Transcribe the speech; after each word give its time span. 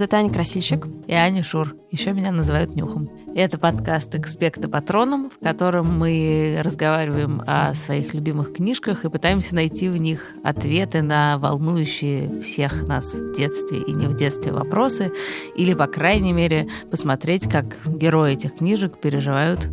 Это 0.00 0.18
Аня 0.18 0.32
Красильщик. 0.32 0.86
И 1.08 1.12
Аня 1.12 1.42
Шур. 1.42 1.74
Еще 1.90 2.12
меня 2.12 2.30
называют 2.30 2.76
Нюхом. 2.76 3.10
Это 3.34 3.58
подкаст 3.58 4.14
«Экспекта 4.14 4.68
Патроном», 4.68 5.28
в 5.28 5.42
котором 5.42 5.98
мы 5.98 6.60
разговариваем 6.62 7.42
о 7.48 7.74
своих 7.74 8.14
любимых 8.14 8.52
книжках 8.52 9.04
и 9.04 9.10
пытаемся 9.10 9.56
найти 9.56 9.88
в 9.88 9.96
них 9.96 10.34
ответы 10.44 11.02
на 11.02 11.38
волнующие 11.38 12.40
всех 12.40 12.86
нас 12.86 13.14
в 13.14 13.34
детстве 13.36 13.78
и 13.78 13.92
не 13.92 14.06
в 14.06 14.14
детстве 14.14 14.52
вопросы, 14.52 15.10
или, 15.56 15.74
по 15.74 15.88
крайней 15.88 16.32
мере, 16.32 16.68
посмотреть, 16.92 17.50
как 17.50 17.78
герои 17.84 18.34
этих 18.34 18.58
книжек 18.58 19.00
переживают 19.00 19.68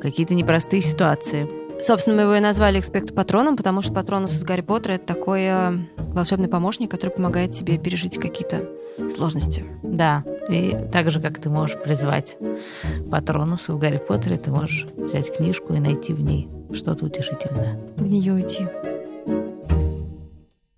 какие-то 0.00 0.34
непростые 0.34 0.82
ситуации. 0.82 1.48
Собственно, 1.80 2.16
мы 2.16 2.22
его 2.22 2.34
и 2.34 2.40
назвали 2.40 2.80
«Экспекта 2.80 3.14
Патроном», 3.14 3.56
потому 3.56 3.82
что 3.82 3.92
Патронус 3.92 4.32
из 4.32 4.42
Гарри 4.42 4.62
Поттера— 4.62 4.92
это 4.94 5.06
такой 5.06 5.42
э, 5.42 5.78
волшебный 6.14 6.48
помощник, 6.48 6.90
который 6.90 7.10
помогает 7.10 7.52
тебе 7.52 7.76
пережить 7.76 8.18
какие-то 8.18 8.68
сложности. 9.10 9.64
Да, 9.82 10.24
и 10.48 10.76
так 10.92 11.10
же, 11.10 11.20
как 11.20 11.40
ты 11.40 11.50
можешь 11.50 11.76
призвать 11.82 12.36
Патронуса 13.10 13.72
в 13.72 13.78
Гарри 13.78 13.98
Поттере, 13.98 14.36
ты 14.36 14.50
можешь 14.50 14.86
взять 14.96 15.36
книжку 15.36 15.74
и 15.74 15.80
найти 15.80 16.12
в 16.12 16.20
ней 16.20 16.48
что-то 16.72 17.06
утешительное. 17.06 17.78
В 17.96 18.06
нее 18.06 18.32
уйти. 18.32 18.66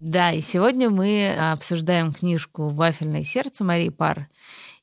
Да, 0.01 0.33
и 0.33 0.41
сегодня 0.41 0.89
мы 0.89 1.35
обсуждаем 1.53 2.13
книжку 2.13 2.69
«Вафельное 2.69 3.25
сердце» 3.25 3.65
Марии 3.65 3.89
Пар 3.89 4.29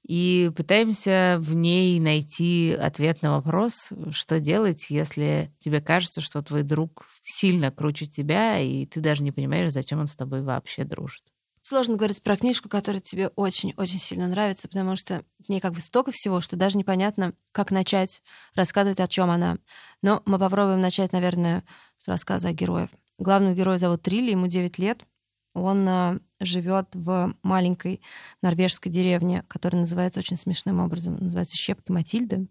и 0.04 0.52
пытаемся 0.56 1.38
в 1.40 1.54
ней 1.54 2.00
найти 2.00 2.72
ответ 2.74 3.22
на 3.22 3.38
вопрос, 3.38 3.92
что 4.12 4.40
делать, 4.40 4.90
если 4.90 5.52
тебе 5.60 5.82
кажется, 5.82 6.22
что 6.22 6.42
твой 6.42 6.64
друг 6.64 7.06
сильно 7.22 7.72
круче 7.72 8.06
тебя, 8.06 8.60
и 8.60 8.86
ты 8.86 9.00
даже 9.00 9.24
не 9.24 9.32
понимаешь, 9.32 9.72
зачем 9.72 10.00
он 10.00 10.08
с 10.08 10.16
тобой 10.16 10.42
вообще 10.42 10.84
дружит. 10.84 11.24
Сложно 11.62 11.96
говорить 11.96 12.22
про 12.22 12.36
книжку, 12.36 12.68
которая 12.68 13.00
тебе 13.00 13.30
очень-очень 13.30 13.98
сильно 13.98 14.28
нравится, 14.28 14.68
потому 14.68 14.98
что 14.98 15.24
в 15.40 15.48
ней 15.48 15.62
как 15.62 15.72
бы 15.72 15.80
столько 15.80 16.12
всего, 16.12 16.42
что 16.42 16.58
даже 16.58 16.78
непонятно, 16.78 17.34
как 17.54 17.72
начать 17.72 18.22
рассказывать, 18.54 19.00
о 19.00 19.08
чем 19.08 19.30
она. 19.30 19.58
Но 20.02 20.22
мы 20.26 20.38
попробуем 20.40 20.82
начать, 20.82 21.14
наверное, 21.14 21.64
с 21.98 22.10
рассказа 22.10 22.50
о 22.50 22.54
героях. 22.54 22.90
Главного 23.18 23.54
героя 23.54 23.78
зовут 23.78 24.02
Трилли, 24.02 24.32
ему 24.32 24.48
9 24.48 24.78
лет. 24.80 25.06
Он 25.54 25.88
э, 25.88 26.20
живет 26.40 26.88
в 26.94 27.36
маленькой 27.44 28.02
норвежской 28.42 28.92
деревне, 28.92 29.44
которая 29.48 29.82
называется 29.82 30.20
очень 30.20 30.38
смешным 30.38 30.80
образом. 30.80 31.18
Называется 31.18 31.56
Щепки 31.56 31.92
Матильды. 31.92 32.48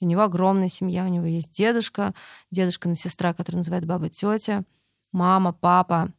И 0.00 0.04
у 0.04 0.08
него 0.08 0.22
огромная 0.22 0.68
семья. 0.68 1.04
У 1.04 1.08
него 1.08 1.26
есть 1.26 1.50
дедушка, 1.50 2.14
дедушка 2.50 2.94
сестра, 2.94 3.32
которая 3.32 3.58
называет 3.58 3.86
баба 3.86 4.08
тетя, 4.10 4.64
мама, 5.12 5.52
папа, 5.52 6.12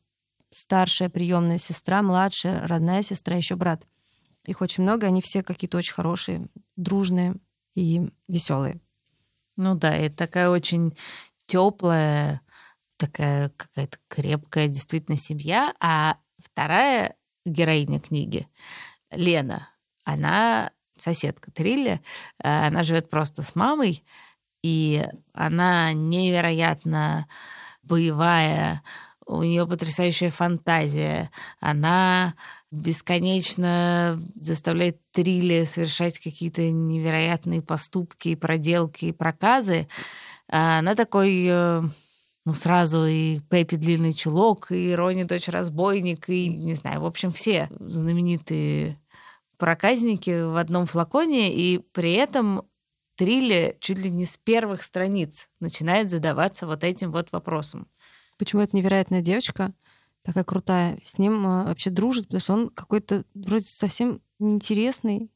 старшая 0.50 1.10
приемная 1.10 1.58
сестра, 1.58 2.02
младшая 2.02 2.68
родная 2.68 3.02
сестра, 3.02 3.36
еще 3.36 3.56
брат. 3.56 3.86
Их 4.46 4.62
очень 4.62 4.84
много, 4.84 5.08
они 5.08 5.22
все 5.22 5.44
какие-то 5.44 5.78
очень 5.78 5.94
хорошие, 5.94 6.48
дружные 6.76 7.36
и 7.76 8.10
веселые. 8.28 8.82
Ну 9.56 9.76
да, 9.76 9.96
это 9.96 10.16
такая 10.18 10.50
очень 10.50 10.98
теплая, 11.46 12.42
такая 12.98 13.50
какая-то 13.50 13.98
крепкая 14.08 14.68
действительно 14.68 15.18
семья. 15.18 15.74
А 15.80 16.18
Вторая 16.54 17.16
героиня 17.46 18.00
книги, 18.00 18.48
Лена, 19.10 19.70
она 20.04 20.72
соседка 20.96 21.52
Трилли, 21.52 22.00
э, 22.44 22.68
она 22.68 22.84
живет 22.84 23.10
просто 23.10 23.42
с 23.42 23.56
мамой, 23.56 24.04
и 24.62 25.04
она 25.34 25.94
невероятно 25.94 27.28
боевая, 27.82 28.84
у 29.26 29.42
нее 29.42 29.66
потрясающая 29.66 30.30
фантазия, 30.30 31.32
она 31.60 32.36
бесконечно 32.70 34.20
заставляет 34.36 35.00
Трилли 35.12 35.66
совершать 35.66 36.20
какие-то 36.20 36.70
невероятные 36.70 37.64
поступки, 37.64 38.36
проделки 38.36 39.06
и 39.06 39.12
проказы. 39.12 39.88
Она 40.48 40.94
такой 40.94 41.48
э, 41.50 41.82
ну, 42.46 42.54
сразу 42.54 43.06
и 43.06 43.40
Пеппи 43.50 43.76
Длинный 43.76 44.14
Чулок, 44.14 44.72
и 44.72 44.94
Рони 44.94 45.24
Дочь 45.24 45.48
Разбойник, 45.48 46.30
и, 46.30 46.50
не 46.50 46.74
знаю, 46.74 47.02
в 47.02 47.06
общем, 47.06 47.32
все 47.32 47.70
знаменитые 47.80 49.00
проказники 49.58 50.44
в 50.44 50.58
одном 50.58 50.86
флаконе, 50.86 51.54
и 51.54 51.80
при 51.80 52.14
этом 52.14 52.64
Трилли 53.16 53.78
чуть 53.80 54.00
ли 54.00 54.10
не 54.10 54.26
с 54.26 54.38
первых 54.38 54.82
страниц 54.82 55.50
начинает 55.60 56.10
задаваться 56.10 56.66
вот 56.66 56.84
этим 56.84 57.12
вот 57.12 57.32
вопросом. 57.32 57.88
Почему 58.38 58.62
эта 58.62 58.76
невероятная 58.76 59.22
девочка, 59.22 59.72
такая 60.24 60.44
крутая, 60.44 61.00
с 61.04 61.18
ним 61.18 61.46
а, 61.46 61.66
вообще 61.66 61.92
дружит, 61.92 62.26
потому 62.26 62.40
что 62.42 62.54
он 62.54 62.70
какой-то 62.70 63.24
вроде 63.36 63.66
совсем 63.66 64.20
неинтересный, 64.40 65.30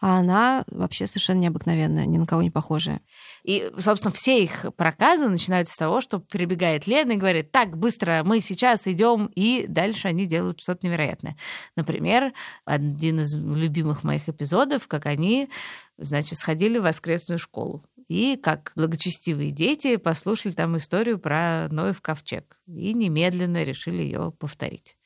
а 0.00 0.18
она 0.18 0.64
вообще 0.68 1.06
совершенно 1.06 1.40
необыкновенная, 1.40 2.06
ни 2.06 2.18
на 2.18 2.26
кого 2.26 2.42
не 2.42 2.50
похожая. 2.50 3.00
И, 3.44 3.70
собственно, 3.78 4.12
все 4.12 4.42
их 4.42 4.66
проказы 4.76 5.28
начинаются 5.28 5.74
с 5.74 5.78
того, 5.78 6.00
что 6.00 6.20
прибегает 6.20 6.86
Лена 6.86 7.12
и 7.12 7.16
говорит, 7.16 7.50
так, 7.50 7.76
быстро, 7.76 8.22
мы 8.24 8.40
сейчас 8.40 8.86
идем, 8.86 9.30
и 9.34 9.66
дальше 9.68 10.08
они 10.08 10.26
делают 10.26 10.60
что-то 10.60 10.86
невероятное. 10.86 11.36
Например, 11.76 12.32
один 12.64 13.20
из 13.20 13.34
любимых 13.34 14.04
моих 14.04 14.28
эпизодов, 14.28 14.86
как 14.86 15.06
они, 15.06 15.48
значит, 15.96 16.38
сходили 16.38 16.78
в 16.78 16.82
воскресную 16.82 17.38
школу 17.38 17.84
и 18.08 18.36
как 18.36 18.72
благочестивые 18.76 19.50
дети 19.50 19.96
послушали 19.96 20.52
там 20.52 20.76
историю 20.76 21.18
про 21.18 21.68
Ноев 21.70 22.00
ковчег 22.00 22.60
и 22.66 22.94
немедленно 22.94 23.64
решили 23.64 24.02
ее 24.02 24.32
повторить. 24.38 24.96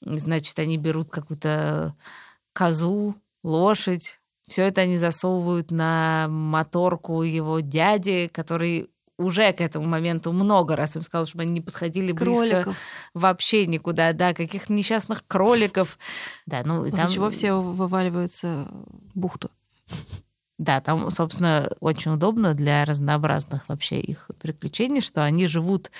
Значит, 0.00 0.58
они 0.58 0.76
берут 0.76 1.10
какую-то 1.10 1.96
козу, 2.52 3.14
лошадь, 3.42 4.18
все 4.52 4.64
это 4.64 4.82
они 4.82 4.98
засовывают 4.98 5.70
на 5.70 6.26
моторку 6.28 7.22
его 7.22 7.60
дяди, 7.60 8.30
который 8.32 8.90
уже 9.16 9.52
к 9.52 9.60
этому 9.60 9.86
моменту 9.86 10.32
много 10.32 10.76
раз 10.76 10.96
им 10.96 11.02
сказал, 11.02 11.26
чтобы 11.26 11.42
они 11.42 11.52
не 11.52 11.60
подходили 11.60 12.12
кроликов. 12.12 12.64
близко 12.64 12.80
вообще 13.14 13.66
никуда, 13.66 14.12
да, 14.12 14.34
каких-то 14.34 14.72
несчастных 14.72 15.26
кроликов. 15.26 15.98
Да, 16.46 16.62
ну, 16.64 16.82
После 16.82 16.96
там... 16.96 17.10
чего 17.10 17.30
все 17.30 17.54
вываливаются 17.54 18.68
в 19.14 19.18
бухту. 19.18 19.50
Да, 20.62 20.80
там, 20.80 21.10
собственно, 21.10 21.68
очень 21.80 22.12
удобно 22.12 22.54
для 22.54 22.84
разнообразных 22.84 23.68
вообще 23.68 23.98
их 23.98 24.30
приключений, 24.40 25.00
что 25.00 25.24
они 25.24 25.48
живут 25.48 25.90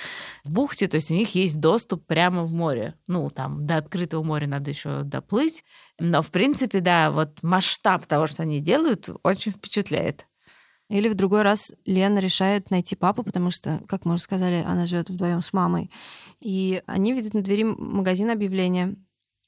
в 0.45 0.55
бухте, 0.55 0.87
то 0.87 0.99
есть 0.99 1.11
у 1.11 1.15
них 1.15 1.35
есть 1.35 1.59
доступ 1.59 2.07
прямо 2.07 2.45
в 2.45 2.53
море. 2.53 2.95
Ну, 3.09 3.29
там 3.29 3.67
до 3.67 3.79
открытого 3.79 4.23
моря 4.23 4.47
надо 4.47 4.71
еще 4.71 5.03
доплыть. 5.03 5.65
Но, 5.99 6.23
в 6.23 6.31
принципе, 6.31 6.79
да, 6.79 7.11
вот 7.11 7.43
масштаб 7.43 8.07
того, 8.07 8.29
что 8.29 8.45
они 8.45 8.61
делают, 8.61 9.09
очень 9.25 9.51
впечатляет. 9.51 10.29
Или 10.89 11.09
в 11.09 11.17
другой 11.17 11.43
раз 11.43 11.73
Лена 11.85 12.21
решает 12.21 12.71
найти 12.71 12.95
папу, 12.95 13.25
потому 13.25 13.51
что, 13.51 13.81
как 13.89 14.05
мы 14.05 14.15
уже 14.15 14.23
сказали, 14.23 14.63
она 14.65 14.87
живет 14.87 15.11
вдвоем 15.11 15.43
с 15.43 15.53
мамой. 15.53 15.91
И 16.41 16.85
они 16.87 17.15
видят 17.15 17.35
на 17.35 17.43
двери 17.43 17.65
магазина 17.65 18.35
объявление 18.35 18.95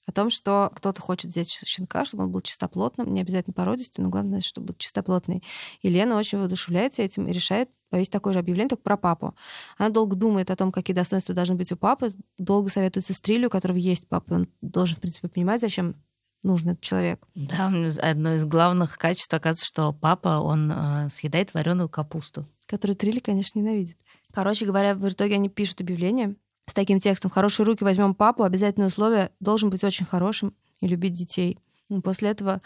о 0.07 0.13
том, 0.13 0.31
что 0.31 0.71
кто-то 0.75 1.01
хочет 1.01 1.31
взять 1.31 1.49
щенка, 1.49 2.05
чтобы 2.05 2.25
он 2.25 2.31
был 2.31 2.41
чистоплотным, 2.41 3.13
не 3.13 3.21
обязательно 3.21 3.55
породистый, 3.55 4.05
но 4.05 4.11
главное, 4.11 4.41
чтобы 4.41 4.69
был 4.69 4.75
чистоплотный. 4.77 5.43
И 5.83 5.89
Лена 5.89 6.17
очень 6.17 6.39
воодушевляется 6.39 7.03
этим 7.03 7.27
и 7.29 7.33
решает 7.33 7.71
повесить 7.91 8.13
такое 8.13 8.33
же 8.33 8.41
объявление, 8.41 8.71
только 8.71 8.83
про 8.83 8.97
папу. 8.97 9.35
Она 9.79 9.89
долго 9.89 10.17
думает 10.17 10.51
о 10.51 10.57
том, 10.57 10.73
какие 10.73 10.95
достоинства 10.95 11.35
должны 11.35 11.55
быть 11.55 11.71
у 11.73 11.77
папы, 11.77 12.11
долго 12.39 12.69
советуется 12.69 13.15
с 13.15 13.21
Трилью, 13.21 13.49
у 13.49 13.51
которого 13.51 13.77
есть 13.77 14.09
папа, 14.09 14.35
он 14.35 14.49
должен, 14.61 14.97
в 14.97 15.01
принципе, 15.01 15.29
понимать, 15.29 15.61
зачем 15.61 15.95
нужен 16.45 16.71
этот 16.71 16.83
человек. 16.83 17.27
Да, 17.35 17.73
одно 18.03 18.35
из 18.35 18.45
главных 18.45 18.99
качеств 18.99 19.33
оказывается, 19.33 19.67
что 19.67 19.93
папа, 19.93 20.41
он 20.41 20.71
э, 20.71 21.09
съедает 21.11 21.55
вареную 21.55 21.89
капусту. 21.89 22.47
Которую 22.67 22.97
Трилли, 22.97 23.21
конечно, 23.21 23.59
ненавидит. 23.59 23.99
Короче 24.33 24.67
говоря, 24.67 24.95
в 24.95 25.09
итоге 25.09 25.35
они 25.35 25.49
пишут 25.49 25.81
объявление, 25.81 26.37
с 26.67 26.75
таким 26.75 27.01
текстом 27.01 27.31
«Хорошие 27.31 27.67
руки 27.67 27.85
возьмем 27.85 28.15
папу», 28.15 28.43
обязательное 28.43 28.89
условие 28.89 29.31
должен 29.41 29.71
быть 29.71 29.85
очень 29.85 30.07
хорошим 30.07 30.55
и 30.81 30.87
любить 30.87 31.13
детей. 31.13 31.59
И 31.91 32.01
после 32.01 32.31
этого 32.31 32.63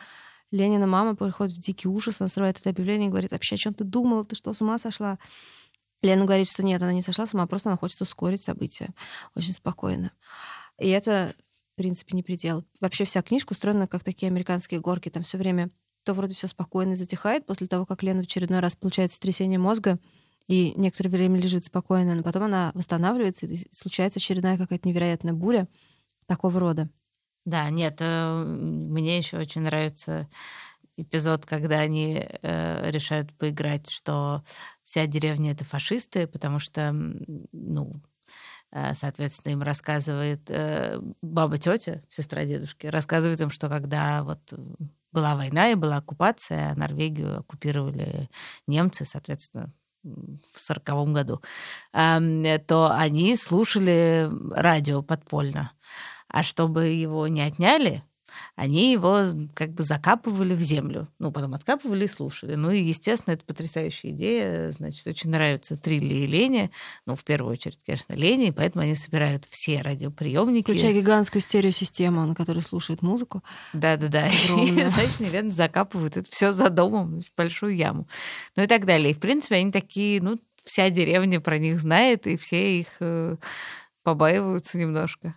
Ленина 0.51 0.87
мама 0.87 1.15
приходит 1.15 1.57
в 1.57 1.61
дикий 1.61 1.89
ужас, 1.89 2.21
она 2.21 2.29
срывает 2.29 2.59
это 2.59 2.71
объявление 2.71 3.09
и 3.09 3.11
говорит, 3.11 3.33
вообще, 3.33 3.57
о 3.57 3.59
чем 3.59 3.75
ты 3.75 3.85
думала, 3.85 4.25
ты 4.25 4.35
что, 4.37 4.53
с 4.53 4.61
ума 4.61 4.79
сошла? 4.79 5.19
Лена 6.03 6.25
говорит, 6.25 6.49
что 6.49 6.63
нет, 6.63 6.81
она 6.81 6.93
не 6.93 7.03
сошла 7.03 7.27
с 7.27 7.35
ума, 7.35 7.47
просто 7.47 7.71
она 7.71 7.77
хочет 7.77 8.01
ускорить 8.01 8.43
события 8.43 8.91
очень 9.35 9.53
спокойно. 9.53 10.13
И 10.79 10.89
это, 10.89 11.35
в 11.75 11.77
принципе, 11.77 12.17
не 12.17 12.23
предел. 12.23 12.65
Вообще 12.81 13.05
вся 13.05 13.21
книжка 13.21 13.53
устроена 13.53 13.89
как 13.89 14.05
такие 14.05 14.29
американские 14.29 14.81
горки. 14.81 15.09
Там 15.09 15.25
все 15.25 15.39
время 15.39 15.71
то 16.05 16.15
вроде 16.15 16.35
все 16.35 16.47
спокойно 16.47 16.97
затихает 16.97 17.45
после 17.45 17.67
того, 17.67 17.85
как 17.85 18.03
Лена 18.03 18.23
в 18.23 18.25
очередной 18.25 18.61
раз 18.61 18.75
получает 18.75 19.13
сотрясение 19.13 19.59
мозга, 19.59 19.99
и 20.49 20.73
некоторое 20.77 21.11
время 21.11 21.41
лежит 21.41 21.65
спокойно, 21.65 22.15
но 22.15 22.23
потом 22.23 22.45
она 22.45 22.73
восстанавливается, 22.75 23.47
и 23.47 23.55
случается 23.71 24.19
очередная 24.19 24.59
какая-то 24.59 24.89
невероятная 24.89 25.35
буря 25.35 25.69
такого 26.27 26.59
рода. 26.59 26.91
Да, 27.45 27.71
нет, 27.71 27.99
э, 28.01 28.45
мне 28.45 29.19
еще 29.19 29.39
очень 29.39 29.63
нравится 29.63 30.29
эпизод, 30.97 31.47
когда 31.47 31.79
они 31.79 32.27
э, 32.43 32.91
решают 32.91 33.33
поиграть, 33.35 33.89
что 33.91 34.43
вся 34.83 35.07
деревня 35.07 35.53
это 35.53 35.65
фашисты, 35.65 36.27
потому 36.27 36.59
что, 36.59 36.93
ну, 37.53 38.03
Э, 38.71 38.95
соответственно, 38.95 39.53
им 39.53 39.63
рассказывает 39.63 40.51
э, 40.51 41.01
баба 41.23 41.59
тетя, 41.59 42.03
сестра 42.09 42.45
дедушки, 42.45 42.87
рассказывает 42.87 43.41
им, 43.41 43.51
что 43.51 43.69
когда 43.69 44.23
вот 44.23 44.53
была 45.11 45.37
война 45.37 45.71
и 45.71 45.75
была 45.75 45.97
оккупация, 45.97 46.75
Норвегию 46.75 47.41
оккупировали 47.41 48.29
немцы, 48.67 49.05
соответственно, 49.05 49.73
в 50.03 50.61
сороковом 50.61 51.13
году, 51.15 51.43
то 51.93 52.91
они 52.93 53.37
слушали 53.37 54.29
радио 54.53 55.03
подпольно. 55.03 55.73
А 56.29 56.43
чтобы 56.43 56.89
его 56.89 57.27
не 57.29 57.43
отняли, 57.43 58.03
они 58.57 58.93
его 58.93 59.21
как 59.55 59.71
бы 59.71 59.83
закапывали 59.83 60.55
в 60.55 60.61
землю. 60.61 61.09
Ну, 61.19 61.31
потом 61.31 61.55
откапывали 61.55 62.05
и 62.05 62.09
слушали. 62.09 62.55
Ну 62.55 62.71
и, 62.71 62.83
естественно, 62.83 63.35
это 63.35 63.45
потрясающая 63.45 64.11
идея. 64.11 64.71
Значит, 64.73 65.07
очень 65.07 65.31
нравится 65.31 65.77
Трилли 65.77 66.15
и 66.15 66.27
Лене. 66.27 66.71
Ну, 67.07 67.15
в 67.15 67.25
первую 67.25 67.53
очередь, 67.53 67.79
конечно, 67.85 68.15
Лене. 68.15 68.49
И 68.49 68.53
поэтому 68.53 68.83
они 68.83 68.95
собирают 68.95 69.45
все 69.45 69.81
радиоприемники. 69.83 70.71
Включая 70.71 70.93
гигантскую 70.93 71.43
стереосистему, 71.43 72.25
на 72.25 72.35
которой 72.35 72.63
слушают 72.63 73.03
музыку. 73.03 73.43
Да-да-да. 73.73 74.29
И, 74.59 74.87
значит, 74.89 75.21
наверное, 75.21 75.53
закапывают 75.53 76.17
это 76.17 76.29
все 76.31 76.53
за 76.53 76.69
домом 76.69 77.21
в 77.21 77.37
большую 77.37 77.77
яму. 77.77 78.09
Ну 78.57 78.65
и 78.65 78.67
так 78.67 78.87
далее. 78.87 79.13
И, 79.13 79.15
в 79.15 79.21
принципе, 79.21 79.57
они 79.57 79.71
такие, 79.71 80.21
ну, 80.21 80.39
вся 80.65 80.91
деревня 80.91 81.41
про 81.41 81.59
них 81.59 81.79
знает, 81.79 82.27
и 82.27 82.37
все 82.37 82.81
их 82.81 82.89
э, 83.01 83.37
побаиваются 84.03 84.79
немножко. 84.79 85.35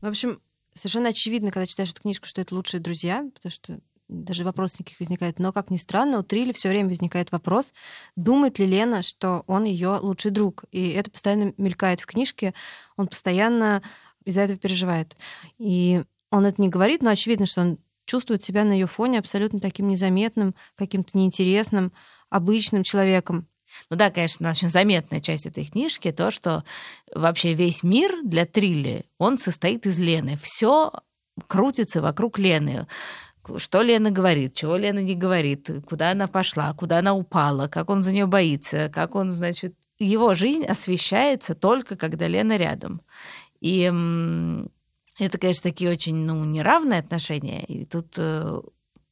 В 0.00 0.06
общем, 0.06 0.40
совершенно 0.74 1.10
очевидно, 1.10 1.50
когда 1.50 1.66
читаешь 1.66 1.90
эту 1.90 2.02
книжку, 2.02 2.26
что 2.26 2.40
это 2.40 2.54
лучшие 2.54 2.80
друзья, 2.80 3.28
потому 3.34 3.50
что 3.50 3.80
даже 4.08 4.44
вопрос 4.44 4.78
никаких 4.78 5.00
возникает. 5.00 5.38
Но, 5.38 5.52
как 5.52 5.70
ни 5.70 5.76
странно, 5.76 6.18
у 6.18 6.22
Трилли 6.22 6.52
все 6.52 6.68
время 6.70 6.88
возникает 6.88 7.30
вопрос, 7.30 7.74
думает 8.16 8.58
ли 8.58 8.66
Лена, 8.66 9.02
что 9.02 9.44
он 9.46 9.64
ее 9.64 9.98
лучший 9.98 10.30
друг. 10.30 10.64
И 10.72 10.88
это 10.90 11.10
постоянно 11.10 11.52
мелькает 11.58 12.00
в 12.00 12.06
книжке, 12.06 12.54
он 12.96 13.08
постоянно 13.08 13.82
из-за 14.24 14.42
этого 14.42 14.58
переживает. 14.58 15.16
И 15.58 16.02
он 16.30 16.46
это 16.46 16.60
не 16.60 16.68
говорит, 16.68 17.02
но 17.02 17.10
очевидно, 17.10 17.46
что 17.46 17.62
он 17.62 17.78
чувствует 18.04 18.42
себя 18.42 18.64
на 18.64 18.72
ее 18.72 18.86
фоне 18.86 19.18
абсолютно 19.18 19.60
таким 19.60 19.88
незаметным, 19.88 20.54
каким-то 20.74 21.16
неинтересным, 21.16 21.92
обычным 22.30 22.82
человеком. 22.82 23.46
Ну 23.90 23.96
да, 23.96 24.10
конечно, 24.10 24.50
очень 24.50 24.68
заметная 24.68 25.20
часть 25.20 25.46
этой 25.46 25.64
книжки 25.64 26.12
то, 26.12 26.30
что 26.30 26.64
вообще 27.14 27.54
весь 27.54 27.82
мир 27.82 28.12
для 28.24 28.46
Трилли, 28.46 29.04
он 29.18 29.38
состоит 29.38 29.86
из 29.86 29.98
Лены. 29.98 30.38
Все 30.40 30.92
крутится 31.46 32.02
вокруг 32.02 32.38
Лены. 32.38 32.86
Что 33.56 33.80
Лена 33.80 34.10
говорит, 34.10 34.54
чего 34.54 34.76
Лена 34.76 34.98
не 34.98 35.14
говорит, 35.14 35.70
куда 35.86 36.10
она 36.10 36.26
пошла, 36.26 36.72
куда 36.74 36.98
она 36.98 37.14
упала, 37.14 37.68
как 37.68 37.88
он 37.88 38.02
за 38.02 38.12
нее 38.12 38.26
боится, 38.26 38.90
как 38.92 39.14
он, 39.14 39.30
значит... 39.30 39.74
Его 40.00 40.34
жизнь 40.34 40.64
освещается 40.64 41.56
только, 41.56 41.96
когда 41.96 42.28
Лена 42.28 42.56
рядом. 42.56 43.00
И 43.60 43.82
это, 45.18 45.38
конечно, 45.38 45.62
такие 45.62 45.90
очень 45.90 46.14
ну, 46.14 46.44
неравные 46.44 47.00
отношения. 47.00 47.64
И 47.64 47.84
тут 47.84 48.14
э, 48.16 48.60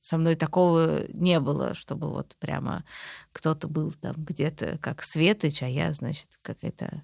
со 0.06 0.18
мной 0.18 0.36
такого 0.36 1.04
не 1.08 1.40
было, 1.40 1.74
чтобы 1.74 2.08
вот 2.08 2.36
прямо 2.38 2.84
кто-то 3.32 3.66
был 3.66 3.90
там 3.90 4.14
где-то 4.16 4.78
как 4.78 5.02
Светоч, 5.02 5.64
а 5.64 5.66
я, 5.66 5.92
значит, 5.92 6.38
какая-то 6.42 7.02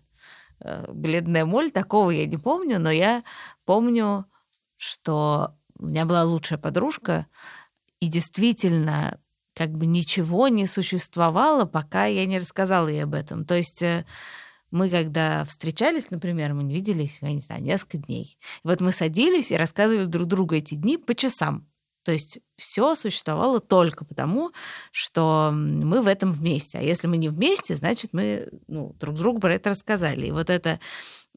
э, 0.60 0.92
бледная 0.92 1.44
моль. 1.44 1.72
Такого 1.72 2.10
я 2.10 2.26
не 2.26 2.36
помню, 2.36 2.78
но 2.78 2.92
я 2.92 3.24
помню, 3.64 4.26
что 4.76 5.56
у 5.80 5.86
меня 5.86 6.06
была 6.06 6.22
лучшая 6.22 6.60
подружка, 6.60 7.26
и 7.98 8.06
действительно 8.06 9.18
как 9.52 9.70
бы 9.72 9.86
ничего 9.86 10.46
не 10.46 10.68
существовало, 10.68 11.64
пока 11.64 12.06
я 12.06 12.24
не 12.24 12.38
рассказала 12.38 12.86
ей 12.86 13.02
об 13.02 13.14
этом. 13.14 13.44
То 13.44 13.56
есть 13.56 13.82
э, 13.82 14.06
мы 14.70 14.88
когда 14.88 15.44
встречались, 15.44 16.08
например, 16.12 16.54
мы 16.54 16.62
не 16.62 16.76
виделись, 16.76 17.18
я 17.20 17.32
не 17.32 17.40
знаю, 17.40 17.64
несколько 17.64 17.98
дней. 17.98 18.38
И 18.62 18.68
вот 18.68 18.80
мы 18.80 18.92
садились 18.92 19.50
и 19.50 19.56
рассказывали 19.56 20.04
друг 20.04 20.28
другу 20.28 20.54
эти 20.54 20.76
дни 20.76 20.98
по 20.98 21.16
часам. 21.16 21.66
То 22.04 22.12
есть 22.12 22.40
все 22.56 22.94
существовало 22.94 23.60
только 23.60 24.04
потому, 24.04 24.50
что 24.90 25.50
мы 25.52 26.02
в 26.02 26.06
этом 26.06 26.32
вместе. 26.32 26.78
А 26.78 26.82
если 26.82 27.06
мы 27.06 27.16
не 27.16 27.28
вместе, 27.28 27.76
значит, 27.76 28.12
мы 28.12 28.48
ну, 28.66 28.94
друг 28.98 29.16
другу 29.16 29.40
про 29.40 29.54
это 29.54 29.70
рассказали. 29.70 30.26
И 30.26 30.32
вот 30.32 30.50
это 30.50 30.80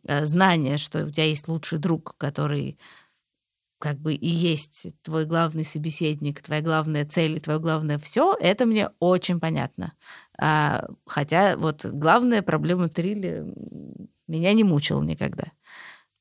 э, 0.08 0.26
знание, 0.26 0.78
что 0.78 1.06
у 1.06 1.10
тебя 1.10 1.26
есть 1.26 1.48
лучший 1.48 1.78
друг, 1.78 2.16
который 2.18 2.78
как 3.78 4.00
бы 4.00 4.14
и 4.14 4.28
есть 4.28 4.88
твой 5.04 5.26
главный 5.26 5.64
собеседник, 5.64 6.42
твоя 6.42 6.62
главная 6.62 7.06
цель 7.06 7.38
и 7.38 7.40
твое 7.40 7.60
главное 7.60 8.00
все, 8.00 8.36
это 8.40 8.66
мне 8.66 8.90
очень 9.00 9.40
понятно. 9.40 9.94
А, 10.40 10.88
хотя 11.06 11.58
вот 11.58 11.86
главная 11.86 12.42
проблема 12.42 12.90
Трилли 12.90 13.44
меня 14.28 14.54
не 14.54 14.64
мучила 14.64 15.04
никогда. 15.04 15.44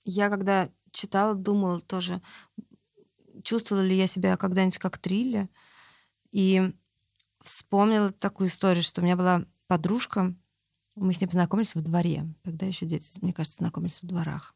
Я 0.05 0.29
когда 0.29 0.69
читала, 0.91 1.35
думала 1.35 1.81
тоже, 1.81 2.21
чувствовала 3.45 3.85
ли 3.85 3.97
я 3.97 4.09
себя 4.09 4.37
когда-нибудь 4.37 4.79
как 4.79 4.99
Трилли. 4.99 5.49
И 6.33 6.73
вспомнила 7.43 8.11
такую 8.11 8.49
историю, 8.49 8.83
что 8.83 9.01
у 9.01 9.05
меня 9.05 9.17
была 9.17 9.45
подружка, 9.69 10.35
мы 10.97 11.13
с 11.13 11.21
ней 11.21 11.27
познакомились 11.27 11.75
во 11.75 11.81
дворе. 11.81 12.27
Тогда 12.43 12.67
еще 12.67 12.87
дети, 12.87 13.19
мне 13.21 13.33
кажется, 13.33 13.59
знакомились 13.59 14.03
в 14.03 14.07
дворах. 14.07 14.55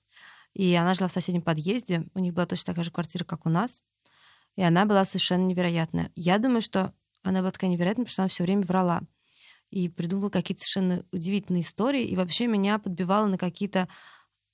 И 0.54 0.74
она 0.74 0.94
жила 0.94 1.08
в 1.08 1.12
соседнем 1.12 1.42
подъезде. 1.42 2.08
У 2.14 2.20
них 2.20 2.32
была 2.32 2.46
точно 2.46 2.66
такая 2.72 2.84
же 2.84 2.90
квартира, 2.90 3.24
как 3.24 3.46
у 3.46 3.50
нас. 3.50 3.82
И 4.56 4.62
она 4.62 4.86
была 4.86 5.04
совершенно 5.04 5.44
невероятная. 5.44 6.10
Я 6.14 6.38
думаю, 6.38 6.62
что 6.62 6.94
она 7.22 7.40
была 7.40 7.50
такая 7.50 7.70
невероятная, 7.70 8.04
потому 8.04 8.12
что 8.12 8.22
она 8.22 8.28
все 8.28 8.44
время 8.44 8.62
врала. 8.62 9.02
И 9.70 9.88
придумывала 9.88 10.30
какие-то 10.30 10.62
совершенно 10.62 11.04
удивительные 11.12 11.62
истории. 11.62 12.04
И 12.04 12.16
вообще 12.16 12.46
меня 12.46 12.78
подбивала 12.78 13.26
на 13.26 13.36
какие-то 13.36 13.88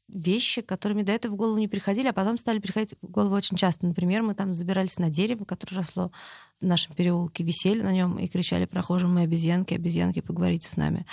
вещи, 0.08 0.60
которыми 0.60 1.02
до 1.02 1.12
этого 1.12 1.32
в 1.32 1.36
голову 1.36 1.58
не 1.58 1.68
приходили, 1.68 2.08
а 2.08 2.12
потом 2.12 2.38
стали 2.38 2.58
приходить 2.58 2.94
в 3.00 3.10
голову 3.10 3.34
очень 3.34 3.56
часто. 3.56 3.86
Например, 3.86 4.22
мы 4.22 4.34
там 4.34 4.52
забирались 4.52 4.98
на 4.98 5.08
дерево, 5.10 5.44
которое 5.44 5.76
росло 5.76 6.12
в 6.60 6.64
нашем 6.64 6.94
переулке, 6.94 7.42
висели 7.42 7.82
на 7.82 7.92
нем 7.92 8.18
и 8.18 8.26
кричали 8.28 8.66
прохожим, 8.66 9.14
мы 9.14 9.22
обезьянки, 9.22 9.74
обезьянки, 9.74 10.20
поговорите 10.20 10.68
с 10.68 10.76
нами. 10.76 11.06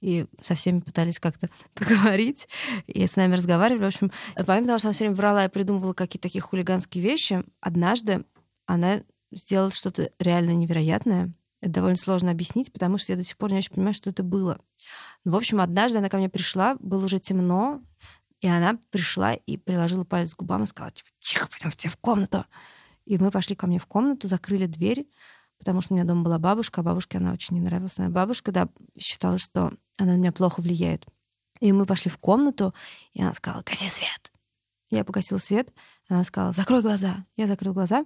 И 0.00 0.26
со 0.40 0.54
всеми 0.54 0.80
пытались 0.80 1.20
как-то 1.20 1.48
поговорить, 1.74 2.48
и 2.86 3.06
с 3.06 3.16
нами 3.16 3.34
разговаривали. 3.34 3.84
В 3.84 3.88
общем, 3.88 4.10
помимо 4.34 4.66
того, 4.66 4.78
что 4.78 4.88
она 4.88 4.92
все 4.94 5.04
время 5.04 5.16
врала 5.16 5.44
и 5.44 5.48
придумывала 5.48 5.92
какие-то 5.92 6.28
такие 6.28 6.40
хулиганские 6.40 7.04
вещи, 7.04 7.44
однажды 7.60 8.24
она 8.66 9.02
сделала 9.30 9.70
что-то 9.70 10.10
реально 10.18 10.52
невероятное. 10.52 11.32
Это 11.60 11.72
довольно 11.72 11.96
сложно 11.96 12.30
объяснить, 12.30 12.72
потому 12.72 12.98
что 12.98 13.12
я 13.12 13.16
до 13.16 13.24
сих 13.24 13.36
пор 13.36 13.50
не 13.50 13.58
очень 13.58 13.72
понимаю, 13.72 13.94
что 13.94 14.10
это 14.10 14.22
было. 14.22 14.60
Ну, 15.24 15.32
в 15.32 15.36
общем, 15.36 15.60
однажды 15.60 15.98
она 15.98 16.08
ко 16.08 16.16
мне 16.16 16.28
пришла, 16.28 16.76
было 16.78 17.04
уже 17.04 17.18
темно, 17.18 17.82
и 18.40 18.46
она 18.46 18.78
пришла 18.90 19.34
и 19.34 19.56
приложила 19.56 20.04
палец 20.04 20.34
к 20.34 20.38
губам 20.38 20.62
и 20.62 20.66
сказала, 20.66 20.92
типа, 20.92 21.08
тихо, 21.18 21.48
пойдем 21.48 21.90
в 21.90 21.96
комнату. 21.96 22.44
И 23.04 23.18
мы 23.18 23.30
пошли 23.30 23.56
ко 23.56 23.66
мне 23.66 23.78
в 23.78 23.86
комнату, 23.86 24.28
закрыли 24.28 24.66
дверь, 24.66 25.08
потому 25.58 25.80
что 25.80 25.92
у 25.92 25.96
меня 25.96 26.06
дома 26.06 26.22
была 26.22 26.38
бабушка, 26.38 26.80
а 26.80 26.84
бабушке 26.84 27.18
она 27.18 27.32
очень 27.32 27.56
не 27.56 27.60
нравилась. 27.60 27.98
Она 27.98 28.10
бабушка, 28.10 28.52
да, 28.52 28.68
считала, 28.98 29.38
что 29.38 29.72
она 29.96 30.12
на 30.12 30.16
меня 30.18 30.32
плохо 30.32 30.60
влияет. 30.60 31.06
И 31.60 31.72
мы 31.72 31.86
пошли 31.86 32.10
в 32.10 32.18
комнату, 32.18 32.74
и 33.12 33.22
она 33.22 33.34
сказала, 33.34 33.62
гаси 33.62 33.88
свет. 33.88 34.32
Я 34.90 35.04
погасила 35.04 35.38
свет, 35.38 35.72
она 36.08 36.22
сказала, 36.24 36.52
закрой 36.52 36.82
глаза. 36.82 37.26
Я 37.36 37.46
закрыл 37.46 37.74
глаза, 37.74 38.04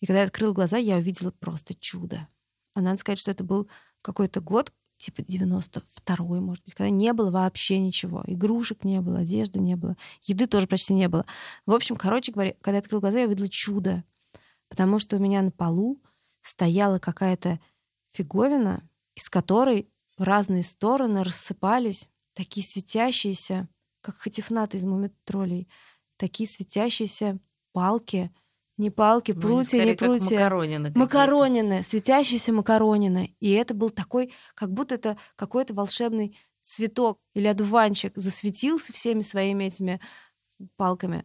и 0.00 0.06
когда 0.06 0.20
я 0.20 0.26
открыл 0.26 0.54
глаза, 0.54 0.76
я 0.76 0.96
увидела 0.96 1.30
просто 1.32 1.74
чудо. 1.74 2.28
А 2.74 2.80
надо 2.80 2.98
сказать, 2.98 3.18
что 3.18 3.30
это 3.30 3.44
был 3.44 3.68
какой-то 4.02 4.40
год, 4.40 4.72
типа 5.04 5.20
92-й, 5.20 6.40
может 6.40 6.64
быть, 6.64 6.74
когда 6.74 6.90
не 6.90 7.12
было 7.12 7.30
вообще 7.30 7.78
ничего. 7.78 8.22
Игрушек 8.26 8.84
не 8.84 9.00
было, 9.00 9.20
одежды 9.20 9.58
не 9.58 9.76
было, 9.76 9.96
еды 10.22 10.46
тоже 10.46 10.66
почти 10.66 10.94
не 10.94 11.08
было. 11.08 11.26
В 11.66 11.72
общем, 11.72 11.96
короче 11.96 12.32
говоря, 12.32 12.54
когда 12.60 12.76
я 12.76 12.80
открыл 12.80 13.00
глаза, 13.00 13.20
я 13.20 13.26
увидела 13.26 13.48
чудо, 13.48 14.04
потому 14.68 14.98
что 14.98 15.16
у 15.16 15.20
меня 15.20 15.42
на 15.42 15.50
полу 15.50 16.02
стояла 16.42 16.98
какая-то 16.98 17.60
фиговина, 18.12 18.88
из 19.14 19.28
которой 19.28 19.88
в 20.16 20.22
разные 20.22 20.62
стороны 20.62 21.22
рассыпались 21.22 22.08
такие 22.32 22.66
светящиеся, 22.66 23.68
как 24.00 24.16
хатифнаты 24.16 24.78
из 24.78 24.84
мумитролей, 24.84 25.68
такие 26.16 26.48
светящиеся 26.48 27.38
палки— 27.72 28.32
не 28.76 28.90
палки, 28.90 29.32
ну, 29.32 29.40
прутья, 29.40 29.84
не 29.84 29.94
прутья. 29.94 30.36
Макаронины. 30.36 30.92
Макаронины, 30.94 31.82
светящиеся 31.82 32.52
макаронины. 32.52 33.36
И 33.40 33.52
это 33.52 33.74
был 33.74 33.90
такой, 33.90 34.32
как 34.54 34.72
будто 34.72 34.96
это 34.96 35.16
какой-то 35.36 35.74
волшебный 35.74 36.36
цветок 36.60 37.18
или 37.34 37.46
одуванчик 37.46 38.12
засветился 38.16 38.92
всеми 38.92 39.20
своими 39.20 39.64
этими 39.64 40.00
палками 40.76 41.24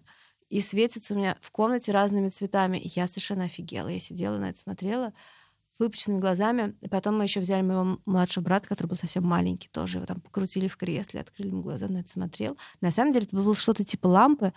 и 0.49 0.61
светится 0.61 1.13
у 1.13 1.17
меня 1.17 1.37
в 1.41 1.51
комнате 1.51 1.91
разными 1.91 2.29
цветами. 2.29 2.77
И 2.77 2.91
я 2.95 3.07
совершенно 3.07 3.45
офигела. 3.45 3.87
Я 3.87 3.99
сидела 3.99 4.37
на 4.37 4.49
это 4.49 4.59
смотрела 4.59 5.13
выпученными 5.79 6.19
глазами. 6.19 6.75
И 6.81 6.89
потом 6.89 7.17
мы 7.17 7.23
еще 7.23 7.39
взяли 7.39 7.61
моего 7.61 7.99
младшего 8.05 8.43
брата, 8.43 8.67
который 8.67 8.87
был 8.87 8.97
совсем 8.97 9.23
маленький, 9.23 9.69
тоже 9.69 9.97
его 9.97 10.05
там 10.05 10.19
покрутили 10.19 10.67
в 10.67 10.75
кресле, 10.75 11.21
открыли 11.21 11.47
ему 11.47 11.61
глаза, 11.61 11.87
на 11.87 11.99
это 11.99 12.09
смотрел. 12.09 12.57
На 12.81 12.91
самом 12.91 13.13
деле 13.13 13.25
это 13.25 13.35
было 13.35 13.55
что-то 13.55 13.85
типа 13.85 14.07
лампы, 14.07 14.53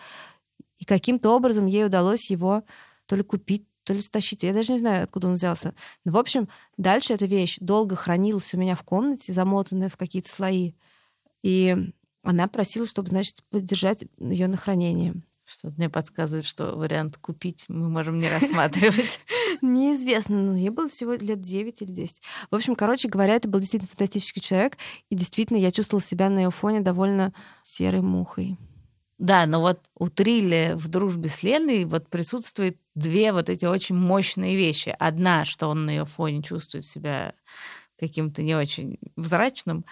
и 0.83 0.85
каким-то 0.85 1.31
образом 1.31 1.67
ей 1.67 1.87
удалось 1.87 2.29
его 2.29 2.65
то 3.07 3.15
ли 3.15 3.23
купить, 3.23 3.65
то 3.85 3.95
ли 3.95 4.01
стащить. 4.01 4.43
Я 4.43 4.53
даже 4.53 4.73
не 4.73 4.81
знаю, 4.81 5.05
откуда 5.05 5.29
он 5.29 5.35
взялся. 5.35 5.77
Но, 6.05 6.11
в 6.11 6.17
общем, 6.17 6.49
дальше 6.77 7.15
эта 7.15 7.25
вещь 7.25 7.59
долго 7.61 7.95
хранилась 7.95 8.53
у 8.53 8.59
меня 8.59 8.75
в 8.75 8.83
комнате, 8.83 9.33
замотанная 9.33 9.89
в 9.89 9.97
какие-то 9.97 10.29
слои. 10.29 10.73
И 11.45 11.77
она 12.25 12.49
просила, 12.49 12.85
чтобы, 12.85 13.11
значит, 13.11 13.45
поддержать 13.49 14.07
ее 14.19 14.49
на 14.49 14.57
хранение. 14.57 15.23
Что-то 15.45 15.77
мне 15.77 15.89
подсказывает, 15.89 16.45
что 16.45 16.75
вариант 16.75 17.17
купить 17.17 17.67
мы 17.69 17.89
можем 17.89 18.19
не 18.19 18.29
рассматривать. 18.29 19.21
Неизвестно, 19.63 20.43
но 20.43 20.57
ей 20.57 20.71
было 20.71 20.89
всего 20.89 21.13
лет 21.13 21.41
9 21.41 21.83
или 21.83 21.93
10. 21.93 22.23
В 22.51 22.57
общем, 22.57 22.75
короче 22.75 23.09
говоря, 23.09 23.37
это 23.37 23.49
был 23.49 23.61
действительно 23.61 23.89
фантастический 23.89 24.43
человек, 24.43 24.79
и 25.11 25.15
действительно 25.15 25.59
я 25.59 25.71
чувствовала 25.71 26.03
себя 26.03 26.29
на 26.29 26.41
ее 26.41 26.51
фоне 26.51 26.81
довольно 26.81 27.33
серой 27.63 28.01
мухой. 28.01 28.59
Да, 29.23 29.47
но 29.47 29.61
вот 29.61 29.89
у 29.97 30.09
Трилли 30.09 30.73
в 30.75 30.89
дружбе 30.89 31.29
с 31.29 31.45
Леной 31.45 31.85
вот 31.85 32.09
присутствует 32.09 32.77
две 32.97 33.33
вот 33.33 33.49
эти 33.49 33.65
очень 33.65 33.95
мощные 33.95 34.57
вещи. 34.57 34.93
Одна, 34.99 35.45
что 35.45 35.69
он 35.69 35.87
на 35.87 35.91
ее 35.91 36.05
фоне 36.05 36.43
чувствует 36.43 36.85
себя 36.85 37.33
каким-то 38.01 38.43
не 38.43 38.57
очень 38.57 38.99
взрачным, 39.15 39.85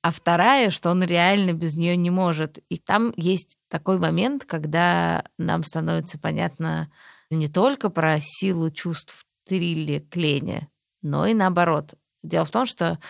а 0.00 0.12
вторая, 0.12 0.70
что 0.70 0.90
он 0.90 1.02
реально 1.02 1.54
без 1.54 1.74
нее 1.74 1.96
не 1.96 2.10
может. 2.10 2.60
И 2.68 2.76
там 2.76 3.12
есть 3.16 3.58
такой 3.66 3.98
момент, 3.98 4.44
когда 4.44 5.24
нам 5.38 5.64
становится 5.64 6.16
понятно 6.16 6.88
не 7.30 7.48
только 7.48 7.90
про 7.90 8.18
силу 8.20 8.70
чувств 8.70 9.26
Трилли 9.44 10.06
к 10.08 10.14
Лене, 10.14 10.68
но 11.02 11.26
и 11.26 11.34
наоборот. 11.34 11.94
Дело 12.22 12.44
в 12.44 12.52
том, 12.52 12.64
что 12.64 13.00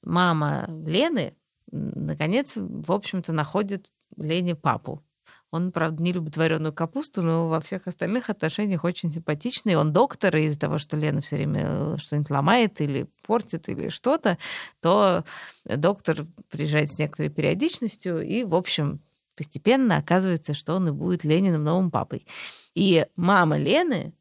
мама 0.00 0.66
Лены 0.86 1.34
наконец, 1.72 2.52
в 2.56 2.92
общем-то, 2.92 3.32
находит 3.32 3.90
Лене 4.16 4.54
папу. 4.54 5.02
Он, 5.50 5.72
правда, 5.72 6.02
не 6.02 6.12
любит 6.12 6.36
вареную 6.36 6.74
капусту, 6.74 7.22
но 7.22 7.48
во 7.48 7.60
всех 7.60 7.86
остальных 7.86 8.28
отношениях 8.28 8.84
очень 8.84 9.10
симпатичный. 9.10 9.76
Он 9.76 9.94
доктор, 9.94 10.36
и 10.36 10.44
из-за 10.44 10.60
того, 10.60 10.78
что 10.78 10.96
Лена 10.96 11.22
все 11.22 11.36
время 11.36 11.62
э, 11.64 11.96
что-нибудь 11.98 12.30
ломает 12.30 12.80
или 12.82 13.06
портит 13.22 13.68
или 13.70 13.88
что-то, 13.88 14.36
то 14.80 15.24
доктор 15.64 16.26
приезжает 16.50 16.90
с 16.90 16.98
некоторой 16.98 17.30
периодичностью, 17.30 18.20
и, 18.20 18.44
в 18.44 18.54
общем, 18.54 19.00
постепенно 19.36 19.96
оказывается, 19.96 20.52
что 20.52 20.74
он 20.74 20.88
и 20.88 20.90
будет 20.90 21.24
Лениным 21.24 21.64
новым 21.64 21.90
папой. 21.90 22.26
И 22.74 23.06
мама 23.16 23.56
Лены 23.56 24.12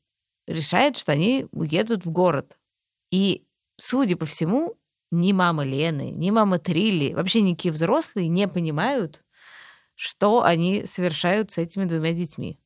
решает, 0.48 0.96
что 0.96 1.12
они 1.12 1.48
уедут 1.52 2.06
в 2.06 2.12
город. 2.12 2.58
И, 3.12 3.44
судя 3.76 4.16
по 4.16 4.26
всему, 4.26 4.76
ни 5.12 5.34
мама 5.34 5.66
Лены, 5.66 6.12
ни 6.12 6.30
мама 6.30 6.60
Трилли, 6.60 7.14
вообще 7.14 7.42
никакие 7.42 7.72
взрослые 7.72 8.28
не 8.30 8.48
понимают, 8.48 9.24
что 9.98 10.44
они 10.44 10.86
совершают 10.86 11.52
с 11.52 11.58
этими 11.58 11.86
двумя 11.86 12.14
детьми. 12.14 12.60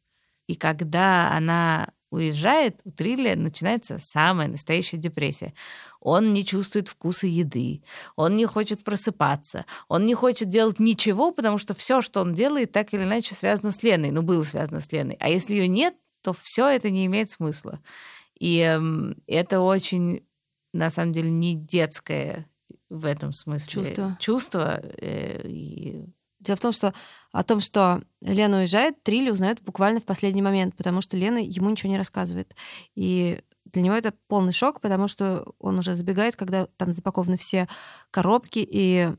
И 0.48 0.56
когда 0.56 1.32
она 1.32 1.94
уезжает, 2.12 2.82
у 2.84 2.92
Трилли 2.92 3.36
начинается 3.36 4.00
самая 4.00 4.50
настоящая 4.50 4.98
депрессия. 4.98 5.54
Он 6.02 6.34
не 6.34 6.44
чувствует 6.44 6.90
вкуса 6.90 7.26
еды, 7.26 7.84
он 8.18 8.36
не 8.36 8.46
хочет 8.46 8.84
просыпаться, 8.84 9.66
он 9.88 10.06
не 10.06 10.14
хочет 10.14 10.50
делать 10.50 10.80
ничего, 10.80 11.32
потому 11.32 11.58
что 11.58 11.74
все, 11.74 12.02
что 12.02 12.20
он 12.20 12.34
делает, 12.34 12.74
так 12.74 12.94
или 12.94 13.04
иначе 13.04 13.34
связано 13.34 13.72
с 13.72 13.82
Леной, 13.82 14.12
ну, 14.12 14.24
было 14.24 14.44
связано 14.44 14.82
с 14.82 14.92
Леной. 14.92 15.16
А 15.22 15.30
если 15.30 15.54
ее 15.54 15.70
нет, 15.70 15.96
то 16.22 16.34
все 16.34 16.68
это 16.68 16.90
не 16.90 17.06
имеет 17.06 17.30
смысла. 17.30 17.80
И 18.38 18.60
э, 18.60 19.14
это 19.28 19.62
очень, 19.62 20.28
на 20.74 20.90
самом 20.90 21.14
деле, 21.14 21.30
не 21.30 21.56
детское 21.56 22.46
в 22.90 23.06
этом 23.06 23.32
смысле 23.32 23.72
чувство. 23.72 24.18
чувство 24.20 24.82
э, 24.84 25.48
и 25.48 26.04
Дело 26.42 26.58
в 26.58 26.62
том, 26.62 26.72
что 26.72 26.94
о 27.32 27.44
том, 27.44 27.60
что 27.60 28.02
Лена 28.20 28.58
уезжает, 28.60 29.02
Трилли 29.04 29.30
узнает 29.30 29.62
буквально 29.62 30.00
в 30.00 30.06
последний 30.06 30.42
момент, 30.42 30.76
потому 30.76 31.02
что 31.02 31.16
Лена 31.16 31.38
ему 31.38 31.70
ничего 31.70 31.92
не 31.92 31.98
рассказывает. 31.98 32.56
И 32.96 33.40
для 33.66 33.82
него 33.84 33.94
это 33.96 34.14
полный 34.28 34.52
шок, 34.52 34.82
потому 34.82 35.08
что 35.08 35.54
он 35.60 35.80
уже 35.80 35.94
забегает, 35.96 36.36
когда 36.36 36.66
там 36.78 36.94
запакованы 36.94 37.38
все 37.38 37.68
коробки, 38.10 38.68
и 38.70 39.12